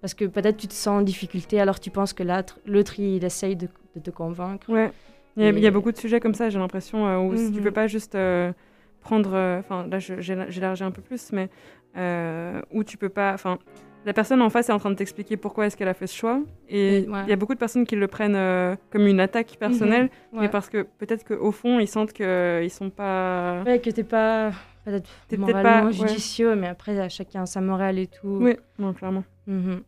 Parce 0.00 0.14
que 0.14 0.24
peut-être 0.24 0.56
tu 0.56 0.66
te 0.66 0.74
sens 0.74 1.00
en 1.00 1.02
difficulté, 1.02 1.60
alors 1.60 1.78
tu 1.80 1.90
penses 1.90 2.12
que 2.12 2.22
l'autre, 2.24 2.58
l'autre 2.66 2.98
il 2.98 3.24
essaye 3.24 3.56
de, 3.56 3.68
de 3.94 4.00
te 4.00 4.10
convaincre. 4.10 4.68
Ouais. 4.68 4.90
Il 5.36 5.42
y, 5.42 5.46
a, 5.46 5.50
Et- 5.50 5.52
il 5.56 5.62
y 5.62 5.66
a 5.66 5.70
beaucoup 5.70 5.90
de 5.92 5.96
sujets 5.96 6.20
comme 6.20 6.34
ça, 6.34 6.50
j'ai 6.50 6.58
l'impression, 6.58 7.06
euh, 7.06 7.18
où 7.18 7.36
si 7.36 7.50
tu 7.52 7.58
Mhm. 7.58 7.64
peux 7.64 7.72
pas 7.72 7.86
juste 7.86 8.14
euh, 8.14 8.52
prendre. 9.00 9.30
euh, 9.34 9.60
Enfin, 9.60 9.86
là, 9.88 9.98
j'élargis 9.98 10.84
un 10.84 10.90
peu 10.90 11.02
plus, 11.02 11.30
mais 11.32 11.48
euh, 11.96 12.60
où 12.72 12.82
tu 12.84 12.96
peux 12.96 13.08
pas. 13.08 13.32
Enfin, 13.34 13.58
la 14.04 14.12
personne 14.12 14.42
en 14.42 14.50
face 14.50 14.68
est 14.68 14.72
en 14.72 14.78
train 14.78 14.90
de 14.90 14.94
t'expliquer 14.96 15.36
pourquoi 15.36 15.66
est-ce 15.66 15.76
qu'elle 15.76 15.88
a 15.88 15.94
fait 15.94 16.06
ce 16.06 16.16
choix. 16.16 16.40
Et 16.68 16.98
il 17.00 17.10
ouais. 17.10 17.26
y 17.26 17.32
a 17.32 17.36
beaucoup 17.36 17.54
de 17.54 17.58
personnes 17.58 17.86
qui 17.86 17.96
le 17.96 18.06
prennent 18.06 18.36
euh, 18.36 18.76
comme 18.90 19.06
une 19.06 19.20
attaque 19.20 19.56
personnelle, 19.58 20.10
Ouais. 20.32 20.40
mais 20.42 20.48
parce 20.48 20.68
que 20.68 20.82
peut-être 20.98 21.24
qu'au 21.24 21.52
fond, 21.52 21.78
ils 21.80 21.88
sentent 21.88 22.12
qu'ils 22.12 22.70
sont 22.70 22.90
pas. 22.90 23.62
Ouais, 23.64 23.78
que 23.80 23.90
t'es 23.90 24.04
pas 24.04 24.50
peut-être 24.84 25.08
peut-être 25.28 25.40
moralement 25.40 25.62
pas- 25.62 25.84
ouais. 25.86 25.92
judicieux, 25.92 26.54
mais 26.56 26.66
après, 26.68 26.98
à 27.00 27.08
chacun 27.08 27.46
sa 27.46 27.60
morale 27.62 27.98
et 27.98 28.06
tout. 28.06 28.38
Oui, 28.42 28.56
non, 28.78 28.92
clairement. 28.92 29.24
Mhm. 29.46 29.80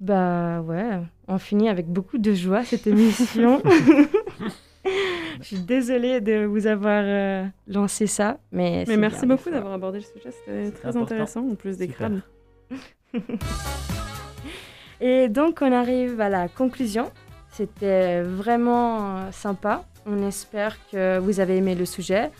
Bah 0.00 0.60
ouais, 0.62 0.98
on 1.28 1.36
finit 1.38 1.68
avec 1.68 1.86
beaucoup 1.86 2.16
de 2.18 2.32
joie 2.32 2.64
cette 2.64 2.86
émission. 2.86 3.60
Je 5.40 5.44
suis 5.46 5.58
désolée 5.60 6.20
de 6.20 6.44
vous 6.44 6.66
avoir 6.66 7.02
euh, 7.04 7.44
lancé 7.66 8.06
ça, 8.06 8.38
mais 8.52 8.84
Mais 8.88 8.96
merci 8.96 9.26
beaucoup 9.26 9.50
d'avoir 9.50 9.74
abordé 9.74 9.98
le 9.98 10.04
sujet, 10.04 10.30
c'était 10.30 10.70
très 10.70 10.88
important. 10.88 11.02
intéressant, 11.04 11.46
en 11.50 11.54
plus 11.54 11.76
des 11.76 11.86
Super. 11.88 12.10
Et 15.00 15.28
donc 15.28 15.58
on 15.62 15.72
arrive 15.72 16.20
à 16.20 16.28
la 16.28 16.48
conclusion. 16.48 17.10
C'était 17.52 18.22
vraiment 18.22 19.30
sympa. 19.32 19.84
On 20.06 20.26
espère 20.26 20.76
que 20.90 21.18
vous 21.18 21.40
avez 21.40 21.56
aimé 21.56 21.74
le 21.74 21.84
sujet, 21.84 22.30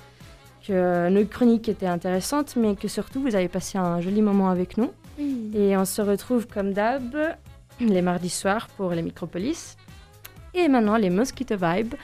que 0.67 1.09
nos 1.09 1.25
chroniques 1.25 1.69
étaient 1.69 1.87
intéressantes, 1.87 2.57
mais 2.57 2.77
que 2.77 2.89
surtout 2.89 3.21
vous 3.21 3.35
avez 3.35 3.49
passé 3.49 3.79
un 3.79 4.01
joli 4.01 4.23
moment 4.23 4.51
avec 4.51 4.77
nous. 4.77 4.93
Et 5.55 5.77
on 5.77 5.85
se 5.85 6.01
retrouve 6.01 6.47
comme 6.47 6.73
d'hab 6.73 7.17
les 7.81 8.03
mardis 8.03 8.31
soirs 8.31 8.69
pour 8.77 8.93
les 8.93 9.03
Micropolis. 9.03 9.77
Et 10.55 10.69
maintenant, 10.69 10.97
les 10.97 11.11
Mosquito 11.11 11.55
Vibes 11.61 11.95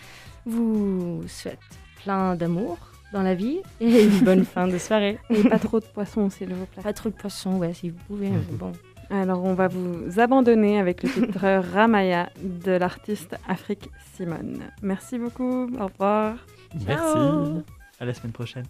vous 0.44 1.22
souhaitent 1.26 1.58
plein 2.02 2.36
d'amour 2.36 2.78
dans 3.12 3.22
la 3.22 3.34
vie 3.34 3.60
et 3.80 4.04
une 4.04 4.20
bonne 4.20 4.44
fin 4.44 4.66
de 4.68 4.78
soirée. 4.78 5.18
Et 5.30 5.48
pas 5.48 5.58
trop 5.58 5.80
de 5.80 5.86
poissons, 5.86 6.30
s'il 6.30 6.52
vous 6.52 6.66
plaît. 6.66 6.82
Pas 6.82 6.92
trop 6.92 7.08
de 7.08 7.14
poissons, 7.14 7.56
ouais, 7.56 7.72
si 7.74 7.90
vous 7.90 7.98
pouvez. 8.06 8.30
mais 8.30 8.38
bon. 8.52 8.72
Alors, 9.10 9.44
on 9.44 9.54
va 9.54 9.68
vous 9.68 10.18
abandonner 10.18 10.80
avec 10.80 11.02
le 11.02 11.08
titre 11.08 11.62
Ramaya 11.72 12.30
de 12.42 12.72
l'artiste 12.72 13.36
Afrique 13.48 13.88
Simone. 14.14 14.64
Merci 14.82 15.18
beaucoup. 15.18 15.68
Au 15.78 15.86
revoir. 15.86 16.34
Merci. 16.86 17.12
Ciao. 17.14 17.62
À 18.00 18.04
la 18.04 18.14
semaine 18.14 18.32
prochaine. 18.32 18.66